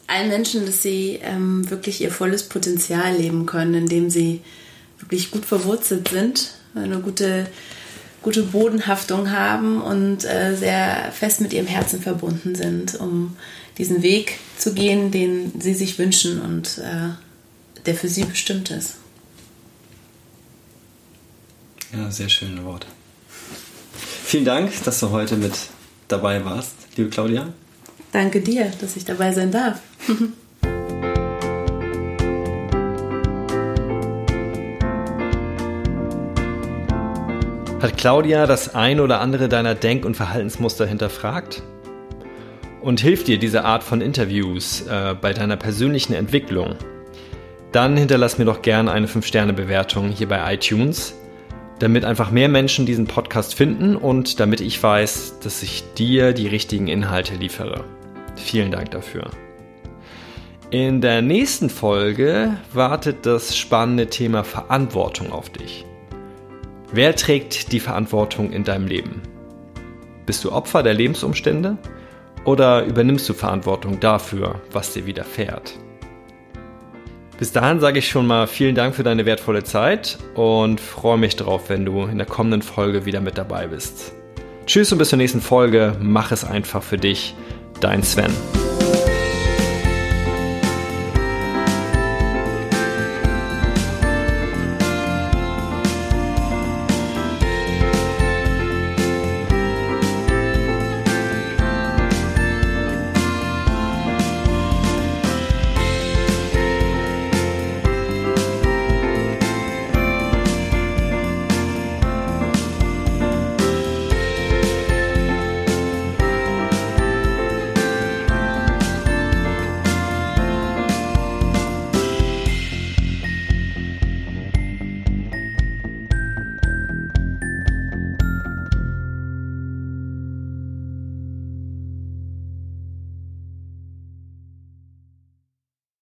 allen 0.07 0.27
Menschen, 0.27 0.65
dass 0.65 0.81
sie 0.81 1.19
ähm, 1.23 1.69
wirklich 1.69 2.01
ihr 2.01 2.11
volles 2.11 2.43
Potenzial 2.43 3.15
leben 3.15 3.45
können, 3.45 3.73
indem 3.73 4.09
sie 4.09 4.41
wirklich 4.99 5.31
gut 5.31 5.45
verwurzelt 5.45 6.09
sind, 6.09 6.55
eine 6.75 6.99
gute, 6.99 7.47
gute 8.23 8.43
Bodenhaftung 8.43 9.31
haben 9.31 9.81
und 9.81 10.25
äh, 10.25 10.55
sehr 10.55 11.11
fest 11.11 11.41
mit 11.41 11.53
ihrem 11.53 11.67
Herzen 11.67 12.01
verbunden 12.01 12.55
sind, 12.55 12.99
um 12.99 13.37
diesen 13.77 14.01
Weg 14.01 14.39
zu 14.57 14.73
gehen, 14.73 15.11
den 15.11 15.59
sie 15.59 15.73
sich 15.73 15.99
wünschen 15.99 16.41
und 16.41 16.79
äh, 16.79 17.09
der 17.85 17.95
für 17.95 18.07
sie 18.07 18.23
bestimmt 18.23 18.71
ist. 18.71 18.95
Ja, 21.93 22.09
sehr 22.09 22.29
schöne 22.29 22.63
Worte. 22.63 22.87
Vielen 24.25 24.45
Dank, 24.45 24.71
dass 24.83 24.99
du 24.99 25.11
heute 25.11 25.35
mit 25.35 25.53
dabei 26.07 26.43
warst, 26.43 26.71
liebe 26.95 27.09
Claudia. 27.09 27.53
Danke 28.11 28.41
dir, 28.41 28.71
dass 28.79 28.95
ich 28.95 29.05
dabei 29.05 29.31
sein 29.33 29.51
darf. 29.51 29.79
Hat 37.83 37.97
Claudia 37.97 38.47
das 38.47 38.75
ein 38.75 39.01
oder 39.01 39.19
andere 39.19 39.49
deiner 39.49 39.75
Denk- 39.75 40.05
und 40.05 40.15
Verhaltensmuster 40.15 40.85
hinterfragt? 40.85 41.63
Und 42.79 43.01
hilft 43.01 43.27
dir 43.27 43.37
diese 43.37 43.65
Art 43.65 43.83
von 43.83 43.99
Interviews 43.99 44.87
äh, 44.87 45.15
bei 45.19 45.33
deiner 45.33 45.57
persönlichen 45.57 46.13
Entwicklung? 46.13 46.77
Dann 47.73 47.97
hinterlass 47.97 48.37
mir 48.37 48.45
doch 48.45 48.61
gerne 48.61 48.89
eine 48.89 49.07
5-Sterne-Bewertung 49.07 50.11
hier 50.11 50.29
bei 50.29 50.53
iTunes, 50.53 51.13
damit 51.79 52.05
einfach 52.05 52.31
mehr 52.31 52.47
Menschen 52.47 52.85
diesen 52.85 53.05
Podcast 53.05 53.53
finden 53.53 53.97
und 53.97 54.39
damit 54.39 54.61
ich 54.61 54.81
weiß, 54.81 55.39
dass 55.43 55.61
ich 55.61 55.83
dir 55.95 56.31
die 56.31 56.47
richtigen 56.47 56.87
Inhalte 56.87 57.35
liefere. 57.35 57.83
Vielen 58.37 58.71
Dank 58.71 58.91
dafür. 58.91 59.29
In 60.71 61.01
der 61.01 61.21
nächsten 61.21 61.69
Folge 61.69 62.55
wartet 62.71 63.25
das 63.25 63.57
spannende 63.57 64.07
Thema 64.07 64.45
Verantwortung 64.45 65.33
auf 65.33 65.49
dich. 65.49 65.85
Wer 66.95 67.15
trägt 67.15 67.71
die 67.71 67.79
Verantwortung 67.79 68.51
in 68.51 68.63
deinem 68.63 68.85
Leben? 68.85 69.23
Bist 70.27 70.43
du 70.43 70.51
Opfer 70.51 70.83
der 70.83 70.93
Lebensumstände 70.93 71.79
oder 72.45 72.85
übernimmst 72.85 73.27
du 73.27 73.33
Verantwortung 73.33 73.99
dafür, 73.99 74.61
was 74.71 74.93
dir 74.93 75.07
widerfährt? 75.07 75.73
Bis 77.39 77.51
dahin 77.51 77.79
sage 77.79 77.97
ich 77.97 78.07
schon 78.07 78.27
mal 78.27 78.45
vielen 78.45 78.75
Dank 78.75 78.93
für 78.93 79.01
deine 79.01 79.25
wertvolle 79.25 79.63
Zeit 79.63 80.19
und 80.35 80.79
freue 80.79 81.17
mich 81.17 81.35
darauf, 81.35 81.67
wenn 81.69 81.83
du 81.83 82.03
in 82.03 82.19
der 82.19 82.27
kommenden 82.27 82.61
Folge 82.61 83.07
wieder 83.07 83.21
mit 83.21 83.39
dabei 83.39 83.65
bist. 83.65 84.13
Tschüss 84.67 84.91
und 84.91 84.99
bis 84.99 85.09
zur 85.09 85.17
nächsten 85.17 85.41
Folge. 85.41 85.97
Mach 85.99 86.31
es 86.31 86.45
einfach 86.45 86.83
für 86.83 86.97
dich. 86.97 87.33
Dein 87.79 88.03
Sven. 88.03 88.31